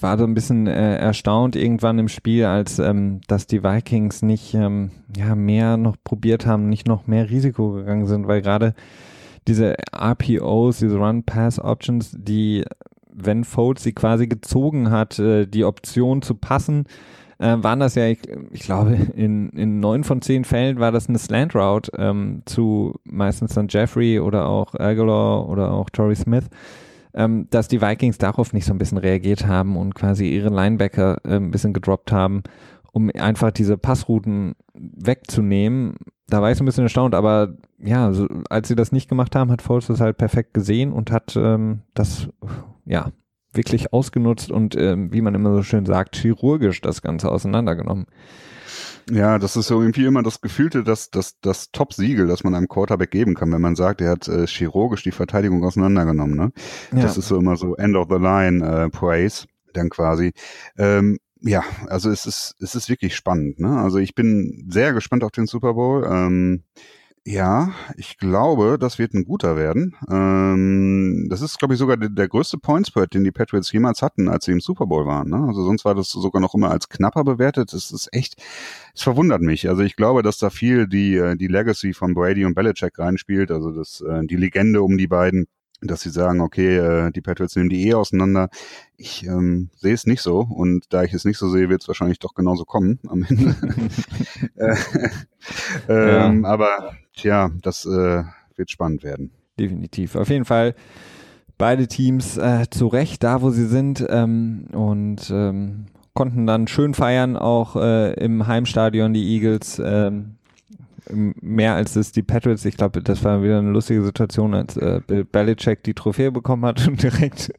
[0.00, 4.54] war so ein bisschen äh, erstaunt irgendwann im Spiel, als ähm, dass die Vikings nicht
[4.54, 8.74] ähm, ja mehr noch probiert haben, nicht noch mehr Risiko gegangen sind, weil gerade
[9.48, 12.64] diese RPOs, diese Run-Pass-Options, die,
[13.12, 16.84] wenn Foles sie quasi gezogen hat, äh, die Option zu passen,
[17.38, 18.20] äh, waren das ja, ich,
[18.50, 22.94] ich, glaube, in, in neun von zehn Fällen war das eine Slant Route ähm, zu
[23.04, 26.48] meistens dann Jeffrey oder auch Aguilar oder auch Torrey Smith,
[27.14, 31.18] ähm, dass die Vikings darauf nicht so ein bisschen reagiert haben und quasi ihre Linebacker
[31.24, 32.42] äh, ein bisschen gedroppt haben,
[32.92, 35.96] um einfach diese Passrouten wegzunehmen.
[36.28, 39.36] Da war ich so ein bisschen erstaunt, aber ja, so, als sie das nicht gemacht
[39.36, 42.28] haben, hat Foles das halt perfekt gesehen und hat ähm, das
[42.86, 43.12] ja
[43.56, 48.06] wirklich ausgenutzt und ähm, wie man immer so schön sagt, chirurgisch das Ganze auseinandergenommen.
[49.10, 52.66] Ja, das ist so irgendwie immer das Gefühlte, das, das, das Top-Siegel, das man einem
[52.66, 56.36] Quarterback geben kann, wenn man sagt, er hat äh, chirurgisch die Verteidigung auseinandergenommen.
[56.36, 56.52] Ne?
[56.92, 57.02] Ja.
[57.02, 60.32] Das ist so immer so End of the Line äh, Praise, dann quasi.
[60.76, 63.60] Ähm, ja, also es ist, es ist wirklich spannend.
[63.60, 63.78] Ne?
[63.78, 66.04] Also ich bin sehr gespannt auf den Super Bowl.
[66.04, 66.64] Ähm,
[67.28, 69.96] Ja, ich glaube, das wird ein guter werden.
[70.08, 74.00] Ähm, das ist, glaube ich, sogar der, der größte Point Spread, den die Patriots jemals
[74.00, 75.30] hatten, als sie im Super Bowl waren.
[75.30, 75.44] Ne?
[75.48, 77.72] Also sonst war das sogar noch immer als knapper bewertet.
[77.72, 78.40] Das ist echt,
[78.94, 79.68] es verwundert mich.
[79.68, 83.50] Also ich glaube, dass da viel die, äh, die Legacy von Brady und Belichick reinspielt,
[83.50, 85.48] also das, äh, die Legende um die beiden
[85.82, 88.48] dass sie sagen, okay, äh, die Patriots nehmen die eh auseinander.
[88.96, 91.88] Ich ähm, sehe es nicht so und da ich es nicht so sehe, wird es
[91.88, 93.54] wahrscheinlich doch genauso kommen am Ende.
[94.56, 94.76] äh,
[95.88, 96.48] ähm, ja.
[96.48, 98.22] Aber tja, das äh,
[98.56, 99.32] wird spannend werden.
[99.58, 100.16] Definitiv.
[100.16, 100.74] Auf jeden Fall
[101.58, 106.94] beide Teams äh, zu Recht da, wo sie sind ähm, und ähm, konnten dann schön
[106.94, 109.80] feiern, auch äh, im Heimstadion die Eagles.
[109.84, 110.35] Ähm,
[111.12, 112.64] mehr als es die Patriots.
[112.64, 116.64] Ich glaube, das war wieder eine lustige Situation, als äh, Bill Belichick die Trophäe bekommen
[116.64, 117.52] hat und direkt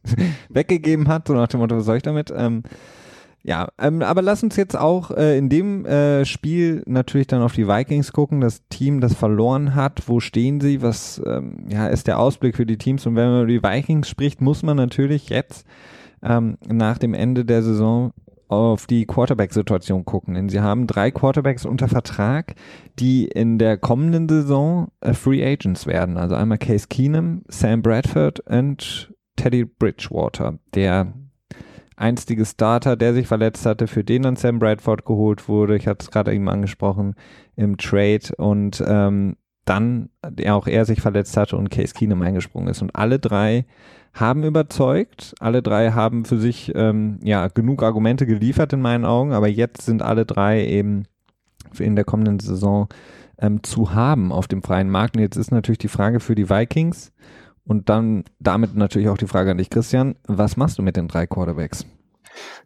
[0.49, 2.33] weggegeben hat, so nach dem Motto, was soll ich damit?
[2.35, 2.63] Ähm,
[3.43, 7.53] ja, ähm, aber lass uns jetzt auch äh, in dem äh, Spiel natürlich dann auf
[7.53, 10.03] die Vikings gucken, das Team, das verloren hat.
[10.07, 10.81] Wo stehen sie?
[10.81, 13.05] Was ähm, ja, ist der Ausblick für die Teams?
[13.05, 15.65] Und wenn man über die Vikings spricht, muss man natürlich jetzt
[16.21, 18.11] ähm, nach dem Ende der Saison
[18.47, 20.33] auf die Quarterback-Situation gucken.
[20.33, 22.55] Denn sie haben drei Quarterbacks unter Vertrag,
[22.99, 26.17] die in der kommenden Saison äh, Free Agents werden.
[26.17, 31.13] Also einmal Case Keenum, Sam Bradford und Teddy Bridgewater, der
[31.95, 35.75] einstige Starter, der sich verletzt hatte, für den dann Sam Bradford geholt wurde.
[35.75, 37.15] Ich hatte es gerade eben angesprochen
[37.55, 39.35] im Trade und ähm,
[39.65, 42.81] dann der auch er sich verletzt hatte und Case Keenum eingesprungen ist.
[42.81, 43.65] Und alle drei
[44.19, 45.35] haben überzeugt.
[45.39, 49.83] Alle drei haben für sich ähm, ja genug Argumente geliefert in meinen Augen, aber jetzt
[49.83, 51.05] sind alle drei eben
[51.79, 52.87] in der kommenden Saison
[53.39, 55.15] ähm, zu haben auf dem freien Markt.
[55.15, 57.11] Und jetzt ist natürlich die Frage für die Vikings
[57.63, 60.15] und dann damit natürlich auch die Frage an dich, Christian.
[60.25, 61.85] Was machst du mit den drei Quarterbacks?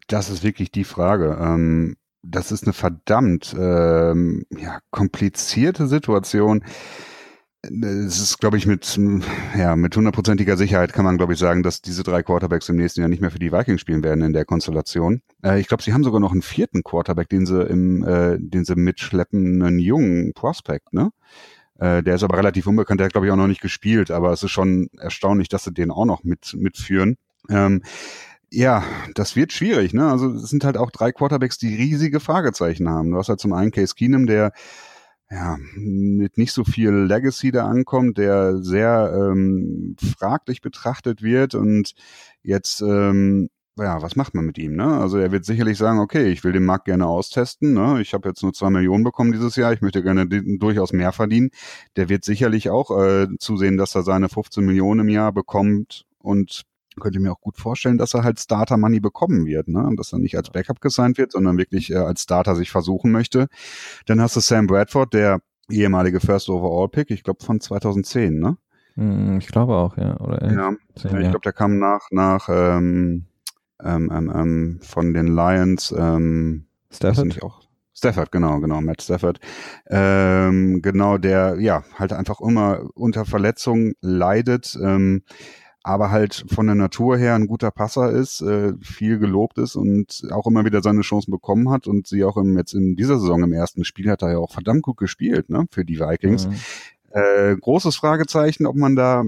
[0.07, 1.37] Das ist wirklich die Frage.
[1.39, 6.63] Ähm, das ist eine verdammt ähm, ja, komplizierte Situation
[7.63, 8.99] es ist, glaube ich, mit,
[9.55, 13.01] ja, mit hundertprozentiger Sicherheit kann man, glaube ich, sagen, dass diese drei Quarterbacks im nächsten
[13.01, 15.21] Jahr nicht mehr für die Vikings spielen werden in der Konstellation.
[15.43, 18.65] Äh, ich glaube, sie haben sogar noch einen vierten Quarterback, den sie im, äh, den
[18.65, 21.11] sie mitschleppen, einen jungen Prospect, ne?
[21.79, 24.31] Äh, der ist aber relativ unbekannt, der hat, glaube ich, auch noch nicht gespielt, aber
[24.31, 27.17] es ist schon erstaunlich, dass sie den auch noch mit, mitführen.
[27.49, 27.83] Ähm,
[28.49, 28.83] ja,
[29.13, 30.11] das wird schwierig, ne?
[30.11, 33.11] Also es sind halt auch drei Quarterbacks, die riesige Fragezeichen haben.
[33.11, 34.51] Du hast halt zum einen Case Keenum, der
[35.31, 41.93] ja, mit nicht so viel Legacy da ankommt, der sehr ähm, fraglich betrachtet wird und
[42.43, 44.75] jetzt, ähm, ja, was macht man mit ihm?
[44.75, 44.85] Ne?
[44.85, 47.73] Also er wird sicherlich sagen, okay, ich will den Markt gerne austesten.
[47.73, 48.01] Ne?
[48.01, 51.51] Ich habe jetzt nur zwei Millionen bekommen dieses Jahr, ich möchte gerne durchaus mehr verdienen.
[51.95, 56.63] Der wird sicherlich auch äh, zusehen, dass er seine 15 Millionen im Jahr bekommt und
[56.99, 59.85] könnte mir auch gut vorstellen, dass er halt Starter Money bekommen wird, ne?
[59.85, 63.11] Und dass er nicht als Backup gesigned wird, sondern wirklich äh, als Starter sich versuchen
[63.11, 63.47] möchte.
[64.05, 68.57] Dann hast du Sam Bradford, der ehemalige First Overall Pick, ich glaube von 2010, ne?
[68.95, 70.19] Hm, ich glaube auch, ja.
[70.19, 73.27] Oder ja, 10, ich glaube, der kam nach nach ähm,
[73.83, 75.93] ähm, ähm, ähm, von den Lions.
[75.97, 77.27] Ähm, Stafford?
[77.27, 77.61] Nicht auch
[77.93, 79.39] Stafford, genau, genau, Matt Stafford.
[79.87, 84.75] Ähm, genau, der ja halt einfach immer unter Verletzungen leidet.
[84.81, 85.21] Ähm,
[85.83, 90.27] aber halt von der Natur her ein guter Passer ist, äh, viel gelobt ist und
[90.31, 93.43] auch immer wieder seine Chancen bekommen hat und sie auch im, jetzt in dieser Saison
[93.43, 96.47] im ersten Spiel hat er ja auch verdammt gut gespielt, ne, für die Vikings.
[96.47, 96.53] Mhm.
[97.11, 99.23] Äh, großes Fragezeichen, ob man da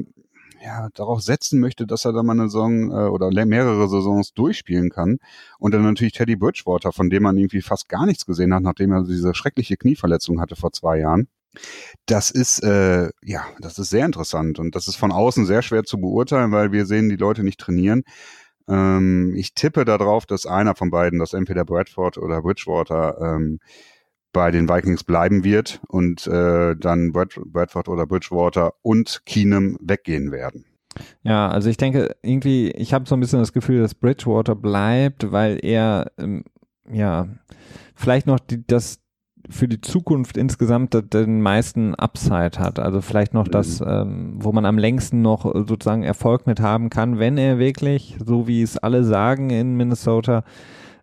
[0.64, 4.90] ja, darauf setzen möchte, dass er da mal eine Saison äh, oder mehrere Saisons durchspielen
[4.90, 5.18] kann.
[5.60, 8.92] Und dann natürlich Teddy Bridgewater, von dem man irgendwie fast gar nichts gesehen hat, nachdem
[8.94, 11.28] er diese schreckliche Knieverletzung hatte vor zwei Jahren.
[12.06, 15.84] Das ist äh, ja, das ist sehr interessant und das ist von außen sehr schwer
[15.84, 18.04] zu beurteilen, weil wir sehen die Leute nicht trainieren.
[18.68, 23.60] Ähm, ich tippe darauf, dass einer von beiden, dass entweder Bradford oder Bridgewater ähm,
[24.34, 30.32] bei den Vikings bleiben wird und äh, dann Brad, Bradford oder Bridgewater und Keenum weggehen
[30.32, 30.66] werden.
[31.24, 35.32] Ja, also ich denke irgendwie, ich habe so ein bisschen das Gefühl, dass Bridgewater bleibt,
[35.32, 36.44] weil er ähm,
[36.92, 37.28] ja
[37.96, 39.00] vielleicht noch die, das
[39.50, 42.80] für die Zukunft insgesamt den meisten Upside hat.
[42.80, 43.88] Also vielleicht noch das, mhm.
[43.88, 48.48] ähm, wo man am längsten noch sozusagen Erfolg mit haben kann, wenn er wirklich, so
[48.48, 50.44] wie es alle sagen in Minnesota,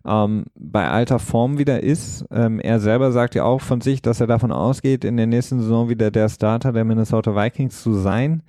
[0.05, 2.25] ähm, bei alter Form wieder ist.
[2.31, 5.59] Ähm, er selber sagt ja auch von sich, dass er davon ausgeht, in der nächsten
[5.59, 8.43] Saison wieder der Starter der Minnesota Vikings zu sein.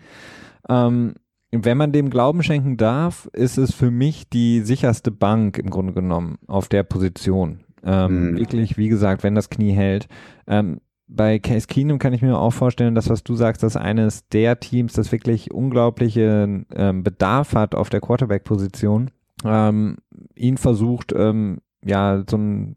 [0.68, 1.14] Ähm,
[1.54, 5.92] wenn man dem Glauben schenken darf, ist es für mich die sicherste Bank im Grunde
[5.92, 7.60] genommen auf der Position.
[7.84, 8.38] Ähm, mhm.
[8.38, 10.08] Wirklich, wie gesagt, wenn das Knie hält.
[10.46, 14.28] Ähm, bei Case Keenum kann ich mir auch vorstellen, dass was du sagst, dass eines
[14.28, 19.10] der Teams, das wirklich unglaubliche ähm, Bedarf hat auf der Quarterback-Position,
[19.44, 19.96] ähm,
[20.34, 22.76] ihn versucht, ähm, ja, so ein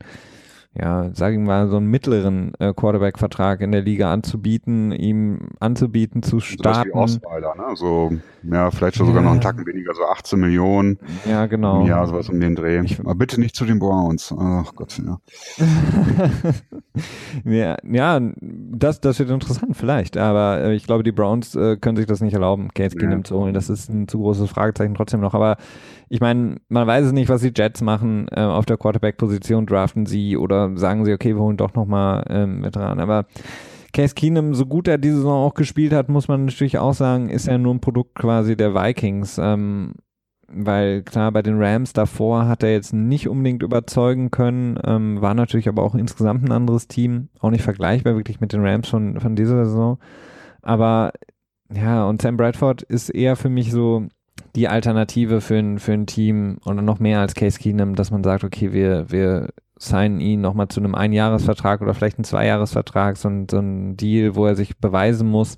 [0.78, 6.22] ja, sage ich mal, so einen mittleren äh, Quarterback-Vertrag in der Liga anzubieten, ihm anzubieten
[6.22, 6.92] zu starten.
[6.94, 7.76] So Osweiler, ne?
[7.76, 8.12] So,
[8.44, 9.22] ja, vielleicht sogar ja.
[9.22, 11.00] noch einen Tacken weniger, so 18 Millionen.
[11.26, 11.86] Ja, genau.
[11.86, 12.82] Ja, sowas um den Dreh.
[12.84, 14.36] Ich, Aber bitte nicht zu den Browns.
[14.38, 15.18] Ach Gott, ja.
[17.46, 21.96] ja, ja, das, das wird interessant vielleicht, aber äh, ich glaube, die Browns äh, können
[21.96, 23.24] sich das nicht erlauben, Case Keenum ja.
[23.24, 23.54] zu holen.
[23.54, 25.56] Das ist ein zu großes Fragezeichen trotzdem noch, aber
[26.10, 28.28] ich meine, man weiß es nicht, was die Jets machen.
[28.32, 32.62] Äh, auf der Quarterback-Position draften sie oder sagen sie, okay, wir holen doch nochmal ähm,
[32.62, 33.00] mit ran.
[33.00, 33.26] Aber
[33.94, 37.30] Case Keenum, so gut er diese Saison auch gespielt hat, muss man natürlich auch sagen,
[37.30, 39.38] ist er nur ein Produkt quasi der Vikings.
[39.38, 39.94] Ähm,
[40.48, 45.34] weil klar, bei den Rams davor hat er jetzt nicht unbedingt überzeugen können, ähm, war
[45.34, 49.20] natürlich aber auch insgesamt ein anderes Team, auch nicht vergleichbar wirklich mit den Rams von,
[49.20, 49.98] von dieser Saison.
[50.62, 51.14] Aber
[51.74, 54.08] ja, und Sam Bradford ist eher für mich so,
[54.56, 58.24] die Alternative für ein, für ein Team oder noch mehr als Case Keenum, dass man
[58.24, 63.30] sagt, okay, wir, wir signen ihn nochmal zu einem Einjahresvertrag oder vielleicht einen Zweijahresvertrag, so
[63.30, 65.58] ein, so ein Deal, wo er sich beweisen muss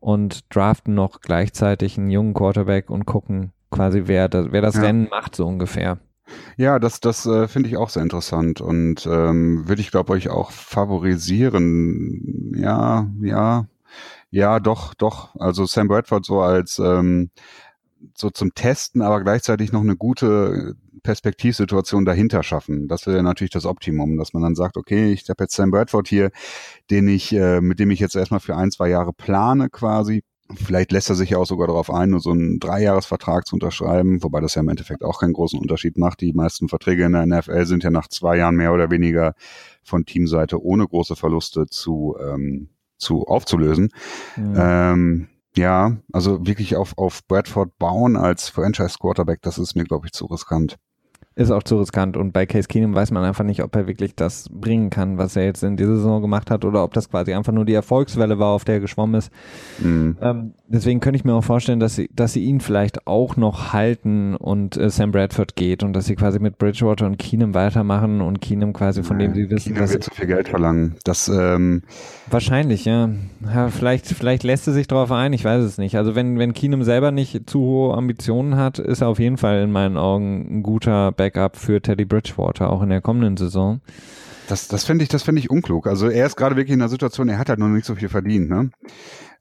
[0.00, 4.82] und draften noch gleichzeitig einen jungen Quarterback und gucken quasi, wer, das, wer das ja.
[4.82, 5.98] Rennen macht, so ungefähr.
[6.56, 10.30] Ja, das, das äh, finde ich auch sehr interessant und ähm, würde ich, glaube ich,
[10.30, 12.54] auch favorisieren.
[12.56, 13.66] Ja, ja,
[14.30, 15.34] ja, doch, doch.
[15.38, 17.30] Also Sam Bradford so als ähm,
[18.16, 22.88] so zum Testen, aber gleichzeitig noch eine gute Perspektivsituation dahinter schaffen.
[22.88, 26.08] Das wäre natürlich das Optimum, dass man dann sagt, okay, ich habe jetzt Sam Bradford
[26.08, 26.30] hier,
[26.90, 30.22] den ich, äh, mit dem ich jetzt erstmal für ein, zwei Jahre plane quasi.
[30.54, 34.22] Vielleicht lässt er sich ja auch sogar darauf ein, nur so einen Dreijahresvertrag zu unterschreiben,
[34.22, 36.20] wobei das ja im Endeffekt auch keinen großen Unterschied macht.
[36.20, 39.34] Die meisten Verträge in der NFL sind ja nach zwei Jahren mehr oder weniger
[39.82, 43.88] von Teamseite ohne große Verluste zu, ähm, zu aufzulösen.
[44.36, 44.92] Ja.
[44.92, 50.06] Ähm, ja, also wirklich auf, auf Bradford bauen als Franchise Quarterback, das ist mir, glaube
[50.06, 50.78] ich, zu riskant
[51.34, 54.14] ist auch zu riskant und bei Case Keenum weiß man einfach nicht, ob er wirklich
[54.14, 57.32] das bringen kann, was er jetzt in dieser Saison gemacht hat oder ob das quasi
[57.32, 59.32] einfach nur die Erfolgswelle war, auf der er geschwommen ist.
[59.78, 60.18] Mhm.
[60.20, 63.72] Ähm, deswegen könnte ich mir auch vorstellen, dass sie, dass sie ihn vielleicht auch noch
[63.72, 68.20] halten und äh, Sam Bradford geht und dass sie quasi mit Bridgewater und Keenum weitermachen
[68.20, 70.96] und Keenum quasi von dem sie wissen, Keenum dass wird zu viel Geld verlangen.
[71.04, 71.82] Das ähm
[72.30, 73.10] wahrscheinlich, ja.
[73.44, 73.68] ja.
[73.68, 75.96] Vielleicht, vielleicht lässt er sich darauf ein, ich weiß es nicht.
[75.96, 79.62] Also wenn wenn Keenum selber nicht zu hohe Ambitionen hat, ist er auf jeden Fall
[79.62, 83.80] in meinen Augen ein guter Backup für Teddy Bridgewater, auch in der kommenden Saison.
[84.48, 85.86] Das, das finde ich, das finde ich unklug.
[85.86, 88.08] Also er ist gerade wirklich in einer Situation, er hat halt noch nicht so viel
[88.08, 88.70] verdient, ne?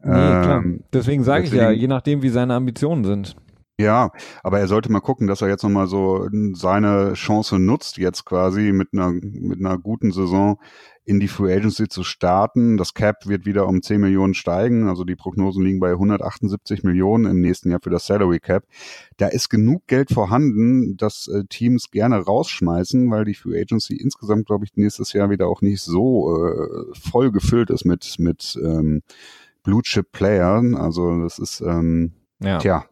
[0.03, 0.63] Nee, ähm, klar.
[0.93, 3.35] Deswegen sage ich ja, je nachdem, wie seine Ambitionen sind.
[3.81, 4.11] Ja,
[4.43, 8.73] aber er sollte mal gucken, dass er jetzt nochmal so seine Chance nutzt, jetzt quasi
[8.73, 10.59] mit einer, mit einer guten Saison
[11.03, 12.77] in die Free Agency zu starten.
[12.77, 14.87] Das Cap wird wieder um 10 Millionen steigen.
[14.87, 18.65] Also die Prognosen liegen bei 178 Millionen im nächsten Jahr für das Salary Cap.
[19.17, 24.45] Da ist genug Geld vorhanden, dass äh, Teams gerne rausschmeißen, weil die Free Agency insgesamt,
[24.45, 29.01] glaube ich, nächstes Jahr wieder auch nicht so äh, voll gefüllt ist mit, mit ähm,
[29.63, 30.75] Blue Chip Playern.
[30.75, 32.57] Also das ist, ähm, ja.
[32.57, 32.85] tja.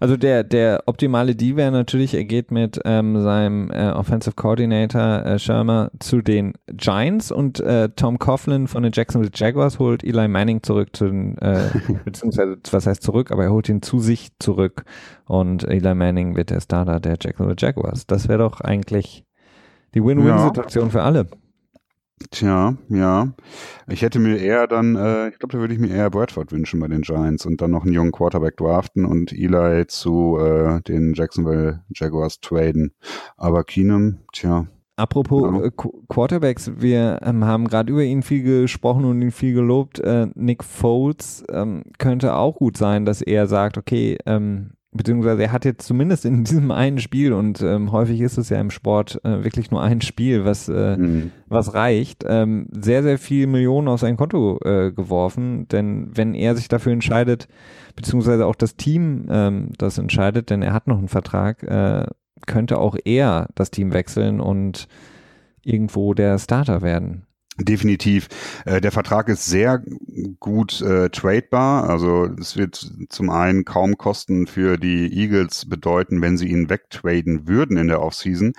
[0.00, 5.24] Also der, der optimale Deal wäre natürlich, er geht mit ähm, seinem äh, Offensive Coordinator
[5.24, 10.28] äh, Shermer zu den Giants und äh, Tom Coughlin von den Jacksonville Jaguars holt Eli
[10.28, 11.70] Manning zurück zu den, äh,
[12.04, 14.84] beziehungsweise was heißt zurück, aber er holt ihn zu sich zurück
[15.24, 18.06] und Eli Manning wird der Starter der Jacksonville Jaguars.
[18.06, 19.24] Das wäre doch eigentlich
[19.94, 20.90] die Win-Win-Situation ja.
[20.90, 21.26] für alle.
[22.30, 23.34] Tja, ja.
[23.88, 26.80] Ich hätte mir eher dann, äh, ich glaube, da würde ich mir eher Bradford wünschen
[26.80, 31.12] bei den Giants und dann noch einen jungen Quarterback draften und Eli zu äh, den
[31.14, 32.94] Jacksonville Jaguars traden.
[33.36, 34.66] Aber Keenum, tja.
[34.96, 35.70] Apropos äh,
[36.08, 39.98] Quarterbacks, wir ähm, haben gerade über ihn viel gesprochen und ihn viel gelobt.
[39.98, 45.52] Äh, Nick Foles ähm, könnte auch gut sein, dass er sagt, okay, ähm, beziehungsweise er
[45.52, 49.20] hat jetzt zumindest in diesem einen Spiel und ähm, häufig ist es ja im Sport
[49.24, 51.30] äh, wirklich nur ein Spiel, was, äh, mhm.
[51.48, 56.56] was reicht, ähm, sehr, sehr viel Millionen auf sein Konto äh, geworfen, denn wenn er
[56.56, 57.48] sich dafür entscheidet,
[57.94, 62.06] beziehungsweise auch das Team ähm, das entscheidet, denn er hat noch einen Vertrag, äh,
[62.46, 64.88] könnte auch er das Team wechseln und
[65.62, 67.25] irgendwo der Starter werden.
[67.58, 68.28] Definitiv.
[68.66, 69.82] Äh, der Vertrag ist sehr
[70.40, 71.88] gut äh, tradebar.
[71.88, 77.48] Also es wird zum einen kaum Kosten für die Eagles bedeuten, wenn sie ihn wegtraden
[77.48, 78.52] würden in der Offseason.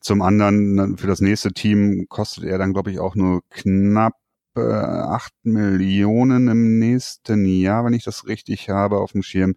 [0.00, 4.14] Zum anderen für das nächste Team kostet er dann, glaube ich, auch nur knapp
[4.56, 9.54] äh, 8 Millionen im nächsten Jahr, wenn ich das richtig habe auf dem Schirm.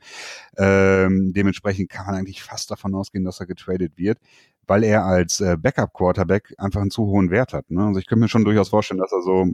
[0.55, 4.19] Ähm, dementsprechend kann man eigentlich fast davon ausgehen, dass er getradet wird
[4.67, 7.69] weil er als äh, Backup-Quarterback einfach einen zu hohen Wert hat.
[7.71, 7.83] Ne?
[7.83, 9.47] Also ich könnte mir schon durchaus vorstellen, dass er so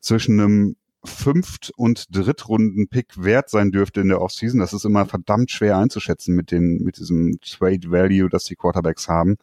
[0.00, 4.58] zwischen einem Fünft- und Drittrunden-Pick wert sein dürfte in der Offseason.
[4.58, 9.06] Das ist immer verdammt schwer einzuschätzen mit den, mit diesem Trade Value, das die Quarterbacks
[9.08, 9.36] haben.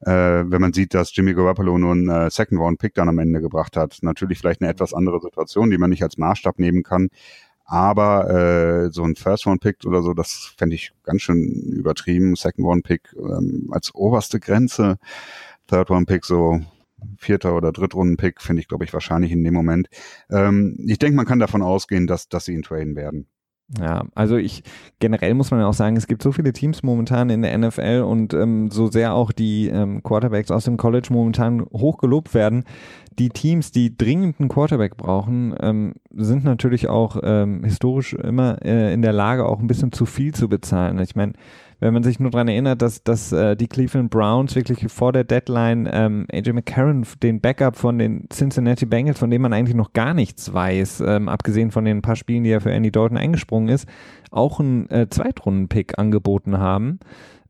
[0.00, 3.76] äh, wenn man sieht, dass Jimmy Garoppolo nur einen äh, Second-Round-Pick dann am Ende gebracht
[3.76, 3.98] hat.
[4.02, 7.08] Natürlich vielleicht eine etwas andere Situation, die man nicht als Maßstab nehmen kann.
[7.70, 12.34] Aber äh, so ein First-Round-Pick oder so, das fände ich ganz schön übertrieben.
[12.34, 14.96] Second-Round-Pick ähm, als oberste Grenze.
[15.66, 16.60] Third-Round-Pick so
[17.18, 19.88] vierter oder Drittrunden-Pick finde ich, glaube ich, wahrscheinlich in dem Moment.
[20.30, 23.28] Ähm, ich denke, man kann davon ausgehen, dass, dass sie ihn traden werden.
[23.76, 24.62] Ja, also ich
[24.98, 28.02] generell muss man ja auch sagen, es gibt so viele Teams momentan in der NFL
[28.06, 32.64] und ähm, so sehr auch die ähm, Quarterbacks aus dem College momentan hochgelobt werden.
[33.18, 38.94] Die Teams, die dringend einen Quarterback brauchen, ähm, sind natürlich auch ähm, historisch immer äh,
[38.94, 40.98] in der Lage, auch ein bisschen zu viel zu bezahlen.
[41.00, 41.34] Ich meine,
[41.80, 45.24] wenn man sich nur daran erinnert, dass, dass äh, die Cleveland Browns wirklich vor der
[45.24, 49.92] Deadline ähm, AJ McCarron, den Backup von den Cincinnati Bengals, von dem man eigentlich noch
[49.92, 53.68] gar nichts weiß, ähm, abgesehen von den paar Spielen, die er für Andy Dalton eingesprungen
[53.68, 53.88] ist,
[54.30, 56.98] auch einen äh, Zweitrunden-Pick angeboten haben.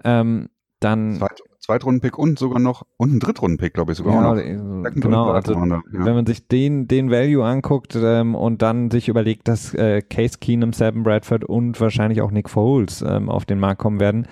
[0.05, 0.49] Ähm,
[0.81, 4.41] dann Zweit, Zweitrunden-Pick und sogar noch und ein Drittrunden-Pick, glaube ich, sogar ja, auch noch.
[4.41, 5.83] äh, genau, also ja.
[5.93, 10.39] wenn man sich den, den Value anguckt ähm, und dann sich überlegt, dass äh, Case
[10.41, 14.27] Keenum, Sam Bradford und wahrscheinlich auch Nick Foles ähm, auf den Markt kommen werden,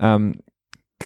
[0.00, 0.40] ähm,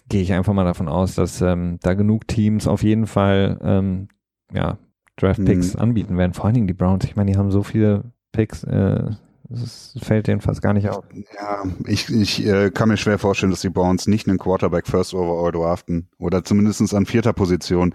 [0.09, 4.07] gehe ich einfach mal davon aus, dass ähm, da genug Teams auf jeden Fall ähm,
[4.51, 4.79] ja,
[5.17, 5.79] Draft-Picks Mhm.
[5.81, 6.33] anbieten werden.
[6.33, 7.03] Vor allen Dingen die Browns.
[7.05, 9.11] Ich meine, die haben so viele Picks, äh,
[9.53, 11.03] das fällt denen fast gar nicht auf.
[11.35, 15.13] Ja, ich, ich äh, kann mir schwer vorstellen, dass die Browns nicht einen Quarterback First
[15.13, 17.93] Overall draften oder zumindest an vierter Position.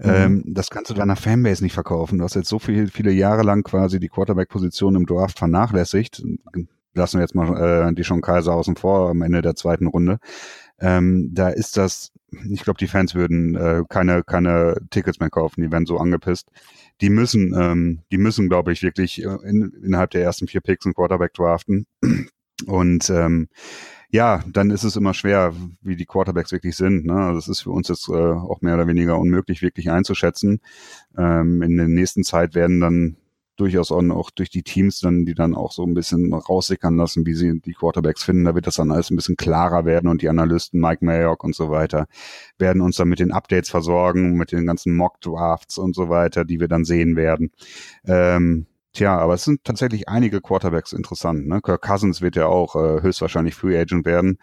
[0.00, 2.18] Ähm, das kannst du deiner Fanbase nicht verkaufen.
[2.18, 6.24] Du hast jetzt so viel, viele Jahre lang quasi die Quarterback-Position im Draft vernachlässigt.
[6.94, 10.18] Lassen wir jetzt mal äh, die schon Kaiser außen vor am Ende der zweiten Runde.
[10.78, 12.12] Ähm, da ist das,
[12.50, 16.48] ich glaube, die Fans würden äh, keine, keine Tickets mehr kaufen, die werden so angepisst.
[17.00, 20.86] Die müssen, ähm, die müssen, glaube ich, wirklich äh, in, innerhalb der ersten vier Picks
[20.86, 21.86] einen Quarterback draften.
[22.66, 23.48] Und ähm,
[24.10, 27.04] ja, dann ist es immer schwer, wie die Quarterbacks wirklich sind.
[27.04, 27.14] Ne?
[27.14, 30.60] Also es ist für uns jetzt äh, auch mehr oder weniger unmöglich, wirklich einzuschätzen.
[31.18, 33.16] Ähm, in der nächsten Zeit werden dann
[33.56, 37.34] durchaus auch, durch die Teams dann, die dann auch so ein bisschen raussickern lassen, wie
[37.34, 38.44] sie die Quarterbacks finden.
[38.44, 41.54] Da wird das dann alles ein bisschen klarer werden und die Analysten, Mike Mayock und
[41.54, 42.06] so weiter,
[42.58, 46.60] werden uns dann mit den Updates versorgen, mit den ganzen Mock-Drafts und so weiter, die
[46.60, 47.50] wir dann sehen werden.
[48.06, 51.46] Ähm, Tja, aber es sind tatsächlich einige Quarterbacks interessant.
[51.46, 51.60] Ne?
[51.60, 54.38] Kirk Cousins wird ja auch äh, höchstwahrscheinlich Free Agent werden.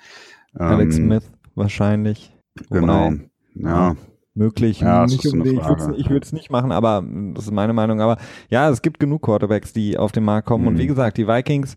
[0.54, 2.38] Alex Ähm, Smith wahrscheinlich.
[2.70, 3.14] Genau.
[3.14, 3.96] Wobei, Ja.
[4.36, 4.80] Möglich.
[4.80, 5.62] Ja, nicht unbedingt.
[5.98, 7.04] ich würde es nicht machen, aber
[7.36, 8.02] das ist meine Meinung.
[8.02, 8.18] Aber
[8.50, 10.68] ja, es gibt genug Quarterbacks, die auf den Markt kommen.
[10.68, 10.80] Und Mhm.
[10.80, 11.76] wie gesagt, die Vikings,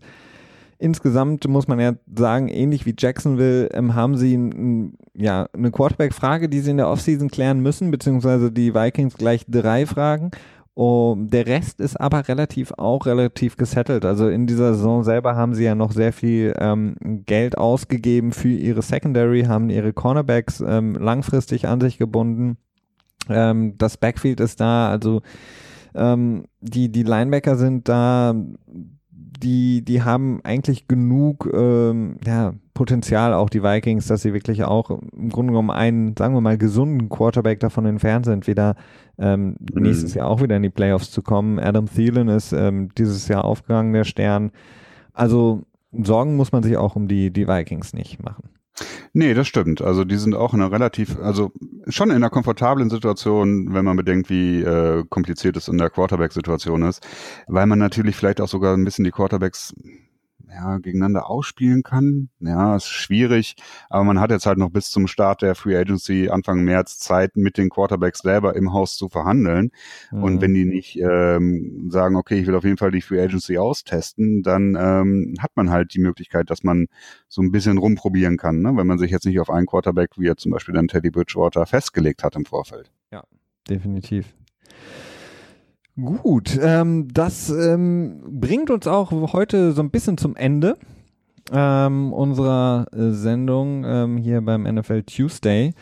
[0.79, 6.49] insgesamt muss man ja sagen, ähnlich wie Jacksonville, ähm, haben sie n- ja, eine Quarterback-Frage,
[6.49, 10.31] die sie in der Offseason klären müssen, beziehungsweise die Vikings gleich drei Fragen.
[10.77, 14.05] Um, der Rest ist aber relativ auch relativ gesettelt.
[14.05, 18.49] Also in dieser Saison selber haben sie ja noch sehr viel ähm, Geld ausgegeben für
[18.49, 22.57] ihre Secondary, haben ihre Cornerbacks ähm, langfristig an sich gebunden.
[23.27, 25.23] Ähm, das Backfield ist da, also
[25.95, 28.35] ähm, die, die Linebacker sind da,
[29.17, 34.89] die, die haben eigentlich genug ähm, ja, Potenzial, auch die Vikings, dass sie wirklich auch
[34.89, 38.75] im Grunde genommen einen, sagen wir mal, gesunden Quarterback davon entfernt sind, wieder
[39.19, 39.81] ähm, Mhm.
[39.83, 41.59] nächstes Jahr auch wieder in die Playoffs zu kommen.
[41.59, 44.51] Adam Thielen ist ähm, dieses Jahr aufgegangen, der Stern.
[45.13, 48.49] Also Sorgen muss man sich auch um die, die Vikings nicht machen.
[49.13, 49.81] Nee, das stimmt.
[49.81, 51.51] Also die sind auch in einer relativ, also
[51.87, 56.83] schon in einer komfortablen Situation, wenn man bedenkt, wie äh, kompliziert es in der Quarterback-Situation
[56.83, 57.05] ist,
[57.47, 59.73] weil man natürlich vielleicht auch sogar ein bisschen die Quarterbacks
[60.49, 62.29] ja, gegeneinander ausspielen kann.
[62.39, 63.55] Ja, ist schwierig,
[63.89, 67.35] aber man hat jetzt halt noch bis zum Start der Free Agency Anfang März Zeit,
[67.35, 69.71] mit den Quarterbacks selber im Haus zu verhandeln.
[70.11, 70.41] Und Mhm.
[70.41, 74.43] wenn die nicht ähm, sagen, okay, ich will auf jeden Fall die Free Agency austesten,
[74.43, 76.87] dann ähm, hat man halt die Möglichkeit, dass man
[77.27, 78.75] so ein bisschen rumprobieren kann, ne?
[78.75, 81.65] wenn man sich jetzt nicht auf einen Quarterback, wie jetzt zum Beispiel dann Teddy Bridgewater,
[81.65, 82.91] festgelegt hat im Vorfeld.
[83.69, 84.33] definitiv.
[85.99, 90.77] Gut, ähm, das ähm, bringt uns auch heute so ein bisschen zum Ende
[91.51, 95.73] ähm, unserer äh, Sendung ähm, hier beim NFL Tuesday.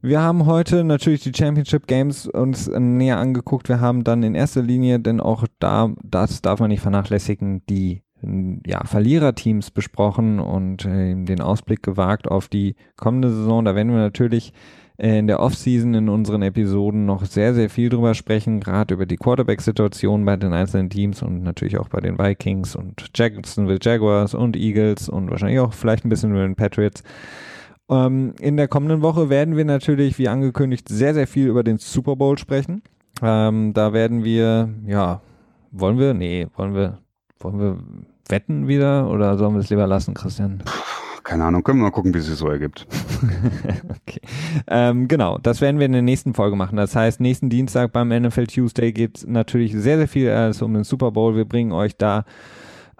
[0.00, 3.68] Wir haben heute natürlich die Championship Games uns äh, näher angeguckt.
[3.68, 8.02] Wir haben dann in erster Linie, denn auch da, das darf man nicht vernachlässigen, die
[8.66, 13.64] ja, Verliererteams besprochen und äh, den Ausblick gewagt auf die kommende Saison.
[13.64, 14.52] Da werden wir natürlich
[14.98, 19.16] in der Offseason in unseren Episoden noch sehr, sehr viel drüber sprechen, gerade über die
[19.16, 24.56] Quarterback-Situation bei den einzelnen Teams und natürlich auch bei den Vikings und Jacksonville Jaguars und
[24.56, 27.04] Eagles und wahrscheinlich auch vielleicht ein bisschen über den Patriots.
[27.88, 31.78] Ähm, in der kommenden Woche werden wir natürlich, wie angekündigt, sehr, sehr viel über den
[31.78, 32.82] Super Bowl sprechen.
[33.22, 35.20] Ähm, da werden wir, ja,
[35.70, 36.12] wollen wir?
[36.12, 36.98] Nee, wollen wir,
[37.38, 37.78] wollen wir
[38.28, 40.64] wetten wieder oder sollen wir es lieber lassen, Christian?
[41.28, 42.86] Keine Ahnung, können wir mal gucken, wie es sich so ergibt.
[43.90, 44.20] okay.
[44.66, 46.76] ähm, genau, das werden wir in der nächsten Folge machen.
[46.76, 50.72] Das heißt, nächsten Dienstag beim NFL Tuesday geht es natürlich sehr, sehr viel also um
[50.72, 51.36] den Super Bowl.
[51.36, 52.24] Wir bringen euch da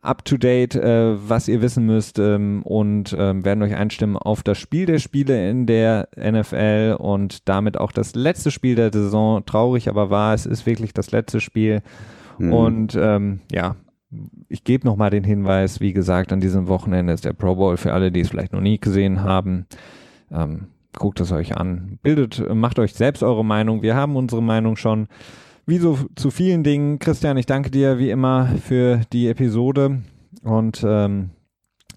[0.02, 4.42] up to date, äh, was ihr wissen müsst ähm, und ähm, werden euch einstimmen auf
[4.42, 9.46] das Spiel der Spiele in der NFL und damit auch das letzte Spiel der Saison.
[9.46, 11.80] Traurig aber wahr, es ist wirklich das letzte Spiel.
[12.36, 12.52] Mhm.
[12.52, 13.76] Und ähm, ja,
[14.48, 17.92] ich gebe nochmal den Hinweis, wie gesagt, an diesem Wochenende ist der Pro Bowl für
[17.92, 19.66] alle, die es vielleicht noch nie gesehen haben.
[20.30, 23.82] Ähm, guckt es euch an, bildet, macht euch selbst eure Meinung.
[23.82, 25.08] Wir haben unsere Meinung schon.
[25.66, 30.00] Wie so zu vielen Dingen, Christian, ich danke dir wie immer für die Episode
[30.42, 31.30] und ähm,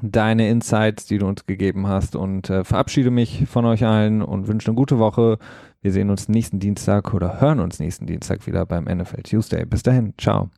[0.02, 4.48] deine Insights, die du uns gegeben hast und äh, verabschiede mich von euch allen und
[4.48, 5.38] wünsche eine gute Woche.
[5.82, 9.66] Wir sehen uns nächsten Dienstag oder hören uns nächsten Dienstag wieder beim NFL Tuesday.
[9.66, 10.50] Bis dahin, ciao.